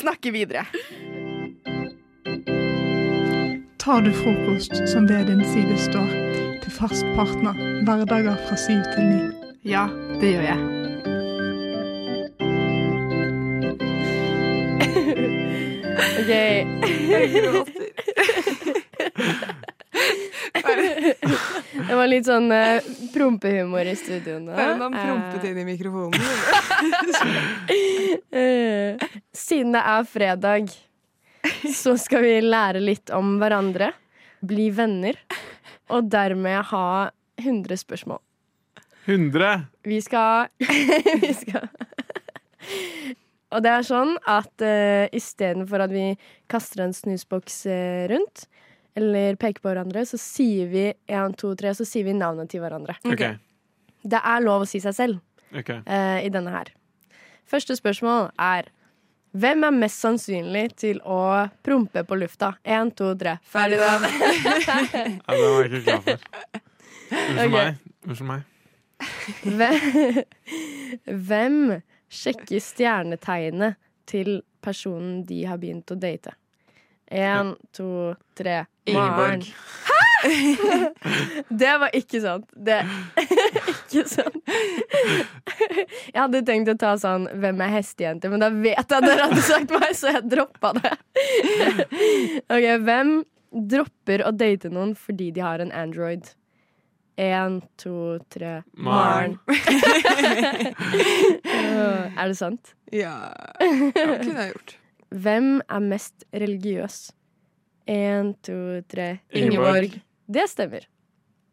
[0.00, 0.66] snakke videre.
[3.78, 6.10] Tar du frokost som ved din side står,
[6.64, 7.56] til fast partner
[7.86, 9.22] hverdager fra syv til ni?
[9.68, 9.86] Ja,
[10.20, 10.60] det gjør jeg.
[16.18, 17.84] OK.
[21.98, 24.54] Det var litt sånn uh, prompehumor i studio nå.
[24.78, 26.14] Man Eh, prompet inn i mikrofonen.
[28.38, 28.94] eh,
[29.34, 30.70] Siden det er fredag,
[31.74, 33.90] så skal vi lære litt om hverandre.
[34.46, 35.18] Bli venner.
[35.90, 37.10] Og dermed ha
[37.42, 38.22] 100 spørsmål.
[39.10, 39.66] 100.
[39.82, 40.54] Vi skal
[41.24, 41.66] Vi skal
[43.50, 46.12] Og det er sånn at uh, istedenfor at vi
[46.46, 47.64] kaster en snusboks
[48.14, 48.46] rundt,
[48.98, 52.62] eller peker på hverandre, så sier vi 1, 2, 3, så sier vi navnet til
[52.64, 52.98] hverandre.
[53.06, 53.38] Okay.
[54.02, 55.20] Det er lov å si seg selv
[55.52, 55.80] okay.
[55.86, 56.72] uh, i denne her.
[57.48, 58.68] Første spørsmål er
[59.38, 62.54] hvem er mest sannsynlig til å prompe på lufta?
[62.64, 63.36] Én, to, tre.
[63.44, 63.98] Ferdig, da.
[65.28, 66.24] Ja, det var jeg ikke klar for.
[67.08, 67.50] Unnskyld okay.
[67.52, 67.82] meg.
[68.08, 68.46] Unnskyld meg.
[69.44, 69.76] Hvem,
[71.28, 71.58] hvem
[72.08, 73.78] sjekker stjernetegnet
[74.08, 76.34] til personen de har begynt å date?
[77.08, 78.62] Én, to, tre.
[78.88, 79.48] Ingeborg.
[79.88, 79.98] Hæ?!
[81.62, 82.46] Det var ikke sant.
[82.66, 82.80] Det
[83.72, 84.40] ikke sant.
[86.14, 89.28] Jeg hadde tenkt å ta sånn 'Hvem er hestejente?', men da vet jeg at dere
[89.28, 90.94] hadde sagt meg, så jeg droppa det.
[92.50, 93.14] Ok, Hvem
[93.52, 96.34] dropper å date noen fordi de har en Android?
[97.18, 99.38] Én, to, tre Maren.
[102.14, 102.74] Er det sant?
[102.94, 104.76] Ja, Det kunne jeg gjort.
[105.10, 106.98] Hvem er mest religiøs?
[107.88, 108.54] Én, to,
[108.90, 109.94] tre Ingeborg.
[110.28, 110.84] Det stemmer.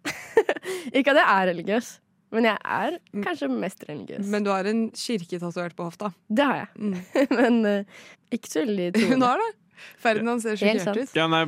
[0.98, 1.92] Ikke at jeg er religiøs,
[2.36, 4.26] men jeg er kanskje mest religiøs.
[4.32, 6.12] Men du har en kirke tatovert på hofta.
[6.28, 7.04] Det har jeg.
[7.40, 8.02] men uh,
[8.36, 9.14] ikke så veldig troende.
[9.14, 9.54] Hun har det.
[10.02, 11.16] Ferdinand ser sjokkert ut.
[11.18, 11.42] Ja, nei,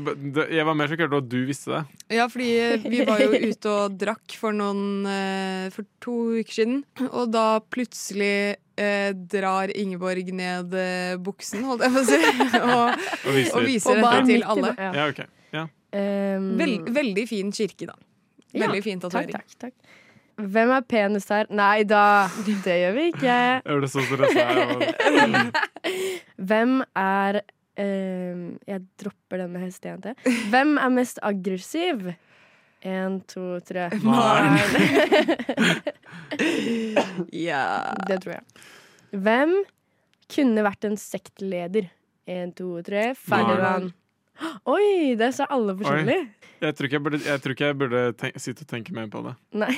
[0.52, 1.82] jeg var mer sjokkert over at du visste det.
[2.18, 2.50] Ja, fordi
[2.92, 6.82] vi var jo ute og drakk for noen eh, For to uker siden.
[7.08, 12.20] Og da plutselig eh, drar Ingeborg ned eh, buksen, holdt jeg på å si.
[12.76, 13.56] Og, Og viser.
[13.58, 14.74] og viser Og dette til alle.
[14.78, 14.92] ja.
[15.02, 15.24] Ja, ok.
[15.58, 15.66] Ja.
[15.98, 17.96] Um, Vel, veldig fin kirke, da.
[18.58, 19.34] Veldig fin tatovering.
[19.38, 20.04] Takk, takk, takk.
[20.38, 21.48] Hvem er penest her?
[21.50, 22.02] Nei da,
[22.46, 23.38] det gjør vi ikke.
[23.66, 24.44] Jeg ble så stressa.
[25.18, 25.96] jeg
[26.38, 27.40] Hvem er
[27.82, 30.14] um, Jeg dropper den med hestejente.
[30.52, 32.12] Hvem er mest aggressiv?
[32.86, 34.58] Én, to, tre Maren.
[37.32, 37.94] Ja.
[38.08, 38.44] Det tror jeg.
[39.18, 39.54] Hvem
[40.30, 41.88] kunne vært en sektleder?
[42.28, 43.94] Én, to, tre Ferdinand.
[44.70, 46.18] Oi, det sa alle forskjellig.
[46.62, 49.24] Jeg tror ikke jeg burde, jeg ikke jeg burde tenk, sitte og tenke mer på
[49.26, 49.34] det.
[49.58, 49.72] Nei.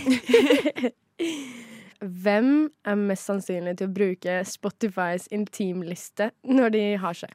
[2.24, 2.52] Hvem
[2.88, 7.32] er mest sannsynlig til å bruke Spotifys intimliste når de har seg?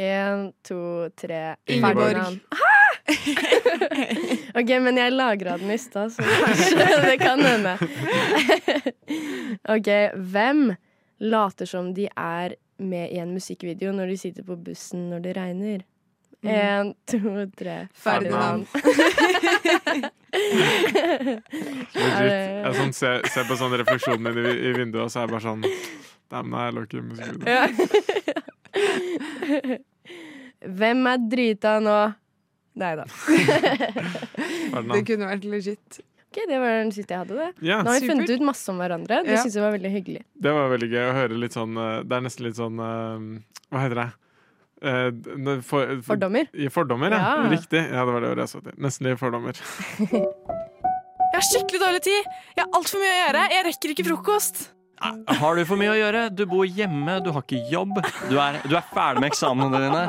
[0.00, 2.16] Én, to, tre Ingeborg.
[2.16, 2.69] Ferdinand.
[4.58, 7.76] OK, men jeg lagra den i stad, så kanskje det kan hende.
[9.74, 9.88] OK,
[10.32, 10.74] hvem
[11.20, 15.36] later som de er med i en musikkvideo når de sitter på bussen når det
[15.36, 15.82] regner?
[16.40, 17.18] Én, to,
[17.58, 18.64] tre Ferdinand.
[21.92, 22.30] Er.
[22.64, 25.32] Jeg sånn, ser, ser på sånn refleksjonen min i, i vinduet, og så er jeg
[25.34, 25.64] bare sånn
[26.30, 27.50] Damn, nei, jeg lå ikke i musikkvideo.
[30.80, 31.98] Hvem er drita nå?
[32.78, 33.04] Nei da.
[34.94, 36.00] Det kunne vært legit.
[36.30, 37.34] Ok, Det var den siste jeg hadde.
[37.34, 37.80] det Ja.
[37.82, 39.24] Nå har vi funnet ut masse om hverandre.
[39.26, 39.42] Det Ja.
[39.42, 40.22] synes jeg var veldig hyggelig.
[40.40, 43.40] Det var veldig gøy å høre litt sånn eh, Det er nesten litt sånn eh,
[43.74, 44.08] Hva heter det?
[44.80, 45.10] Eh,
[45.60, 46.46] for, for, Fordommer?
[46.70, 47.18] Fordommer, ja.
[47.42, 47.48] Ja.
[47.50, 47.82] Riktig.
[47.90, 48.72] Ja, det var det ordet jeg sa til.
[48.80, 49.58] Nesten i fordommer.
[51.30, 52.24] Jeg har skikkelig dårlig tid.
[52.56, 53.42] Jeg har altfor mye å gjøre.
[53.54, 54.56] Jeg rekker ikke frokost.
[55.00, 56.22] Har du for mye å gjøre?
[56.36, 58.00] Du bor hjemme, du har ikke jobb.
[58.28, 60.02] Du er, du er ferdig med eksamenene dine.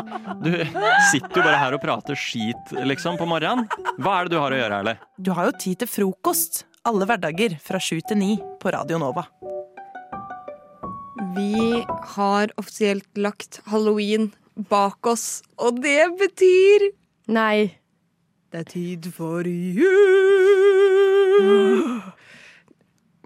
[0.43, 0.51] Du
[1.11, 3.69] sitter jo bare her og prater skit, liksom, på morgenen.
[4.01, 4.95] Hva er det du har å gjøre, Erle?
[5.17, 8.31] Du har jo tid til frokost alle hverdager fra sju til ni
[8.61, 9.23] på Radio Nova.
[11.35, 11.85] Vi
[12.15, 14.31] har offisielt lagt halloween
[14.71, 16.89] bak oss, og det betyr
[17.31, 17.77] Nei.
[18.51, 19.87] Det er tid for jul!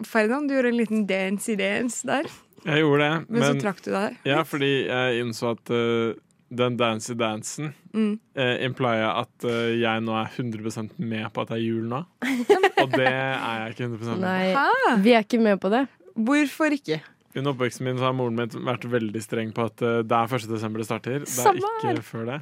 [0.03, 2.27] Ferdinand, du gjorde en liten dance-i-dance der.
[2.65, 3.29] Jeg gjorde det.
[3.29, 4.15] Men, så trakk du deg.
[4.27, 6.13] Ja, fordi jeg innså at uh,
[6.55, 8.17] den dancy-dansen Mm.
[8.35, 12.01] uh, implier at uh, jeg nå er 100% med på at det er jul nå.
[12.83, 14.95] Og det er jeg ikke 100 med Nei, på.
[15.05, 15.85] vi er ikke med på det.
[16.15, 16.97] Hvorfor ikke?
[17.35, 20.45] Under oppveksten min så har moren min vært veldig streng på at det er 1.
[20.51, 21.23] desember det starter.
[21.23, 22.41] Det er Samme ikke før det.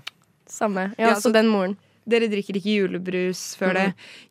[0.50, 0.88] Samme.
[0.98, 1.78] Ja, Ja, så så- den moren.
[2.10, 3.86] Dere drikker ikke julebrus før det.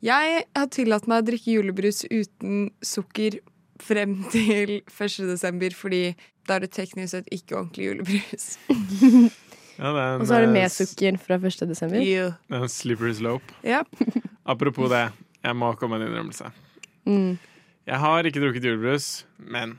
[0.05, 3.39] Jeg har tillatt meg å drikke julebrus uten sukker
[3.83, 5.16] frem til 1.
[5.31, 6.03] desember, fordi
[6.49, 8.53] da er det teknisk sett ikke ordentlig julebrus.
[9.83, 9.89] Ja,
[10.20, 11.62] Og så er det eh, med sukker fra 1.
[11.66, 12.03] desember.
[12.05, 12.35] Yeah.
[12.47, 13.55] Det er en slippery slope.
[13.64, 13.89] Yep.
[14.53, 15.01] Apropos det,
[15.43, 16.51] jeg må komme med en innrømmelse.
[17.09, 17.39] Mm.
[17.89, 19.07] Jeg har ikke drukket julebrus,
[19.41, 19.79] men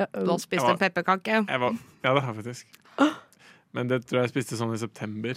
[0.00, 1.44] Du har spist en pepperkake.
[1.44, 2.80] jeg var, Ja, det har jeg faktisk.
[3.74, 5.34] Men det tror jeg jeg spiste sånn i september.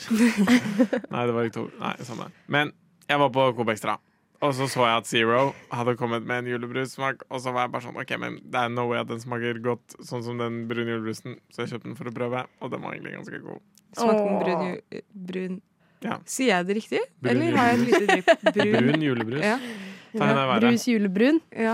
[1.13, 1.71] Nei, det var i oktober.
[1.81, 2.27] Nei, samme.
[2.53, 2.71] Men
[3.09, 3.95] jeg var på Coop Extra,
[4.45, 5.39] og så så jeg at Zero
[5.73, 8.69] hadde kommet med en julebrussmak, og så var jeg bare sånn OK, men det er
[8.73, 11.97] no way at den smaker godt sånn som den brune julebrusen, så jeg kjøpte den
[11.97, 13.63] for å prøve, og den var egentlig ganske god.
[13.97, 15.57] Smakte den brun, ju- brun.
[16.05, 16.19] Ja.
[16.29, 16.99] Sier jeg det riktig?
[17.25, 19.41] Brun Eller har jeg et lite drypp Brun julebrus.
[19.41, 19.55] Ja.
[20.13, 20.67] Ta henne i været.
[20.67, 21.39] Brus julebrun.
[21.57, 21.73] Ja.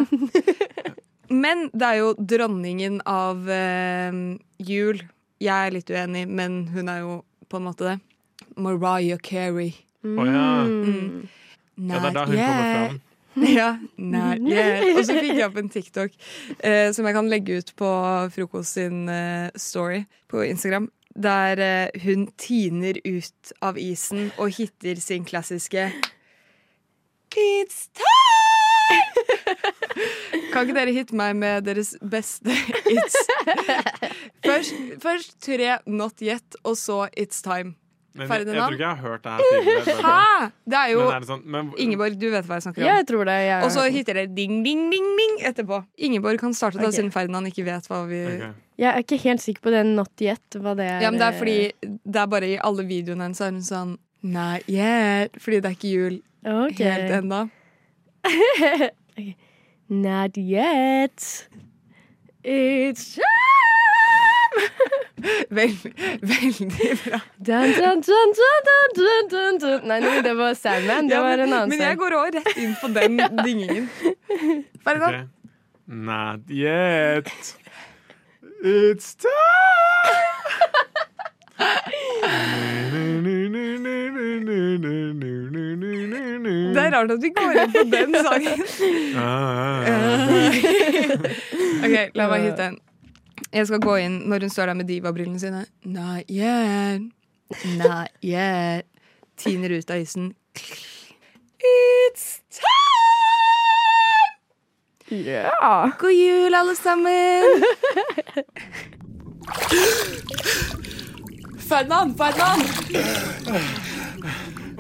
[1.44, 4.16] Men det er jo dronningen av eh,
[4.64, 5.02] jul.
[5.44, 7.16] Jeg er litt uenig, men hun er jo
[7.52, 7.98] på en måte det.
[8.56, 9.74] Mariah Carey.
[10.04, 10.46] Å ja.
[10.68, 11.26] Mm.
[11.76, 12.54] Ja, det er da hun yeah.
[12.54, 13.02] kommer fram.
[13.34, 14.84] Ja, Nei, yeah.
[14.94, 16.18] Og så fikk jeg opp en TikTok
[16.62, 17.90] eh, som jeg kan legge ut på
[18.36, 20.92] Frokost sin eh, story på Instagram.
[21.18, 25.90] Der eh, hun tiner ut av isen og hitter sin klassiske
[27.34, 28.23] It's time!
[30.54, 32.54] Kan ikke dere hitte meg med deres beste
[32.90, 33.22] it's?
[34.44, 37.76] Først, først tre Not Yet, og så It's Time.
[38.14, 39.94] Men jeg, jeg tror ikke jeg har hørt det her tidligere.
[40.06, 40.50] Hæ?
[40.70, 42.86] Det er jo Men er det sånn, men, Ingeborg, du vet hva jeg snakker om.
[42.86, 43.38] Ja, jeg tror det.
[43.42, 45.80] Jeg Og så hitter det ding, ding, ding, ding etterpå.
[45.98, 46.98] Ingeborg kan starte, da, Ok.
[47.00, 50.46] siden Ferdinand ikke vet hva vi Jeg er ikke helt sikker på det not yet.
[50.62, 51.02] Hva det er.
[51.02, 53.98] Ja, men det er fordi det er bare i alle videoene hennes er hun sånn
[54.22, 55.34] Not yet.
[55.42, 56.86] Fordi det er ikke jul okay.
[56.86, 57.42] helt ennå.
[59.90, 61.48] Not yet.
[62.44, 63.24] It's time!
[65.56, 65.72] Vel,
[66.22, 67.20] veldig bra.
[67.40, 69.86] Dun, dun, dun, dun, dun, dun, dun, dun.
[69.88, 71.08] Nei, nei, det var Sandman.
[71.08, 73.86] Det Ja, var en annen men jeg går òg rett inn på den dingingen.
[74.84, 75.16] Ferdinand.
[75.16, 75.26] okay.
[75.88, 77.32] Not yet.
[78.64, 79.32] It's time!
[86.74, 88.60] Det er rart at vi går inn på den sangen.
[91.84, 92.78] ok, la meg hitte en.
[93.54, 95.66] Jeg skal gå inn når hun står der med divabrillene sine.
[95.86, 97.02] Not yet,
[97.78, 98.86] not yet.
[99.38, 100.34] Tiner ut av isen.
[101.64, 102.74] It's time!
[105.14, 105.92] Yeah.
[106.00, 107.64] God jul, alle sammen!
[111.64, 112.62] Ferdinand, Ferdinand!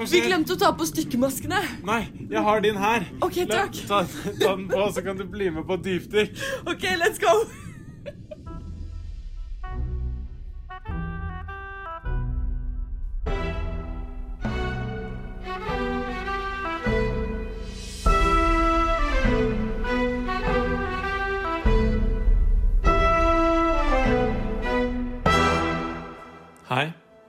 [0.10, 1.60] Vi glemte å ta på stykkemaskene.
[1.86, 3.06] Nei, jeg har din her.
[3.24, 3.78] Ok, takk.
[3.88, 4.02] Ta,
[4.40, 6.40] ta den på, så kan du bli med på dypdykk.
[6.72, 7.34] OK, let's go.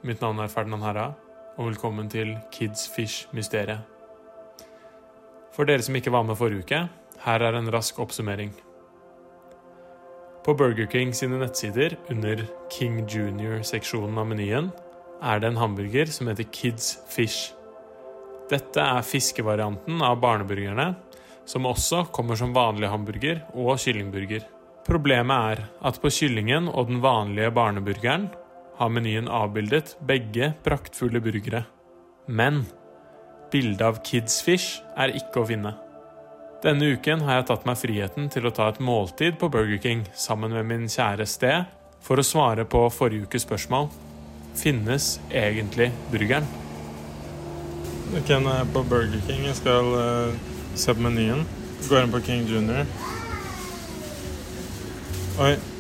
[0.05, 1.07] Mitt navn er Ferdinand Herra,
[1.57, 3.81] og velkommen til Kids Fish-mysteriet.
[5.55, 6.81] For dere som ikke var med forrige uke,
[7.25, 8.51] her er en rask oppsummering.
[10.45, 12.45] På Burger King sine nettsider, under
[12.75, 14.71] King Junior-seksjonen av menyen,
[15.25, 17.55] er det en hamburger som heter Kids Fish.
[18.51, 20.91] Dette er fiskevarianten av barneburgerne,
[21.49, 24.45] som også kommer som vanlig hamburger og kyllingburger.
[24.85, 28.29] Problemet er at på kyllingen og den vanlige barneburgeren
[28.79, 31.65] har menyen avbildet begge praktfulle burgere.
[32.27, 32.65] Men
[33.53, 35.75] bildet av Kids Fish er ikke å finne.
[36.65, 40.07] Denne uken har jeg tatt meg friheten til å ta et måltid på Burger King
[40.17, 41.69] sammen med min kjære Sted
[42.05, 43.91] for å svare på forrige ukes spørsmål.
[44.57, 46.49] Finnes egentlig burgeren?
[48.15, 49.45] Nå er jeg på Burger King.
[49.51, 51.45] Jeg skal uh, se på menyen.
[51.85, 52.89] Går inn på King Junior.
[55.45, 55.74] Oi.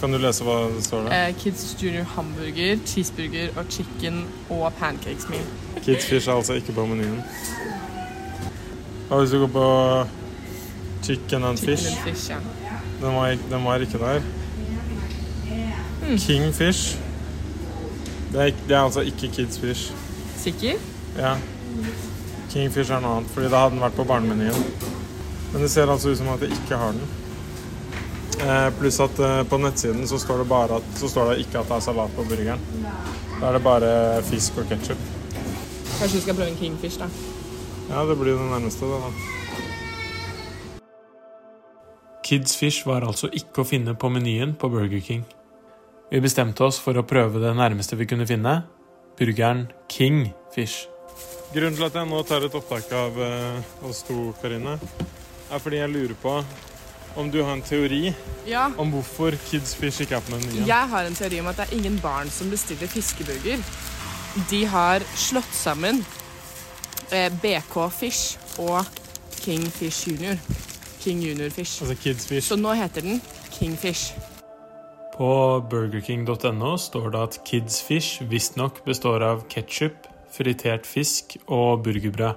[0.00, 1.14] Kan du lese hva det står der?
[1.28, 4.20] Eh, Kids Junior hamburger, cheeseburger og chicken
[4.50, 5.42] og pancakes meal.
[5.82, 7.18] Kids Fish er altså ikke på menyen.
[9.08, 9.66] Hva hvis du går på
[11.02, 11.86] Chicken and Chicken Fish?
[11.88, 12.36] and fish, ja.
[13.00, 14.20] Den var, den var ikke der.
[16.08, 16.18] Mm.
[16.18, 16.98] King Fish.
[18.32, 19.92] Det er, det er altså ikke Kids Fish.
[20.36, 20.72] Sikker?
[21.18, 21.34] Ja.
[22.50, 24.64] King Fish er noe annet, fordi da hadde den vært på barnemenyen.
[25.52, 27.00] Men det ser altså ut som at jeg ikke har den.
[28.38, 31.58] Eh, pluss at eh, på nettsiden så står, det bare at, så står det ikke
[31.58, 32.60] at det er salat på burgeren.
[33.40, 33.90] Da er det bare
[34.28, 35.00] fisk og ketsjup.
[35.98, 37.08] Kanskje du skal prøve en kingfish, da.
[37.88, 39.10] Ja, det blir det nærmeste, det, da.
[42.28, 45.24] Kids Fish var altså ikke å finne på menyen på Burger King.
[46.12, 48.62] Vi bestemte oss for å prøve det nærmeste vi kunne finne
[49.18, 50.86] burgeren King Fish.
[51.54, 54.76] Grunnen til at jeg nå tar et opptak av eh, oss to, Karine,
[55.48, 56.36] er fordi jeg lurer på
[57.18, 58.12] om du har en teori
[58.46, 58.68] Ja.
[58.78, 60.66] om hvorfor Kids Fish ikke er på menyen.
[60.66, 63.58] Jeg har en teori om at det er ingen barn som bestiller fiskeburger.
[64.50, 66.04] De har slått sammen
[67.12, 68.84] eh, BK Fish og
[69.40, 70.38] King Fish Junior.
[71.00, 71.82] King Junior Fish.
[71.82, 72.48] Altså Kids Fish.
[72.48, 73.20] Så nå heter den
[73.58, 74.12] King Fish.
[75.16, 82.36] På burgerking.no står det at Kids Fish visstnok består av ketsjup, fritert fisk og burgerbrød,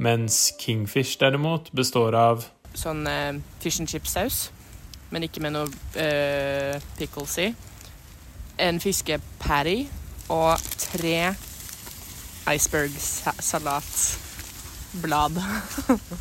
[0.00, 2.46] mens Kingfish derimot består av
[2.76, 4.50] Sånn eh, fish and chip-saus,
[5.10, 5.66] men ikke med noe
[5.96, 7.48] eh, pickles i.
[8.60, 9.86] En fiskepatty
[10.32, 11.34] og tre
[12.46, 15.42] iceberg-salatblad.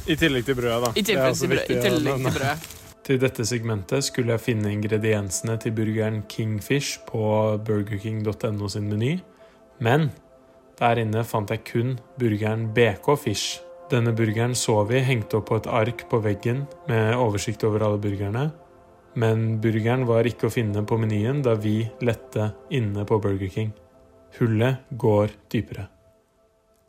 [0.07, 0.89] I tillegg til brødet, da.
[0.95, 2.59] I Det er tillegg også til brød- i tillegg til brødet.
[3.05, 7.21] Til dette segmentet skulle jeg finne ingrediensene til burgeren Kingfish på
[7.65, 9.19] burgerking.no sin meny,
[9.79, 10.09] men
[10.79, 13.59] der inne fant jeg kun burgeren BK Fish.
[13.85, 17.99] Denne burgeren så vi hengte opp på et ark på veggen med oversikt over alle
[18.01, 18.47] burgerne,
[19.15, 23.69] men burgeren var ikke å finne på menyen da vi lette inne på Burger King.
[24.39, 25.85] Hullet går dypere.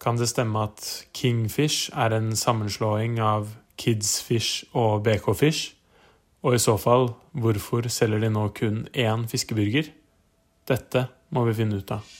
[0.02, 0.82] Kan det stemme at
[1.16, 5.74] Kingfish er en sammenslåing av Kidsfish og BK Fish?
[6.44, 9.92] Og i så fall, hvorfor selger de nå kun én fiskeburger?
[10.68, 12.16] Dette må vi finne ut av.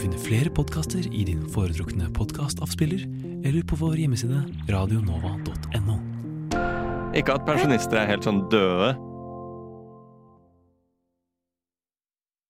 [0.00, 3.02] Du finner flere podkaster i din foretrukne podkastavspiller
[3.44, 4.38] eller på vår hjemmeside
[4.72, 5.96] radionova.no.
[7.12, 8.94] Ikke at pensjonister er helt sånn døde,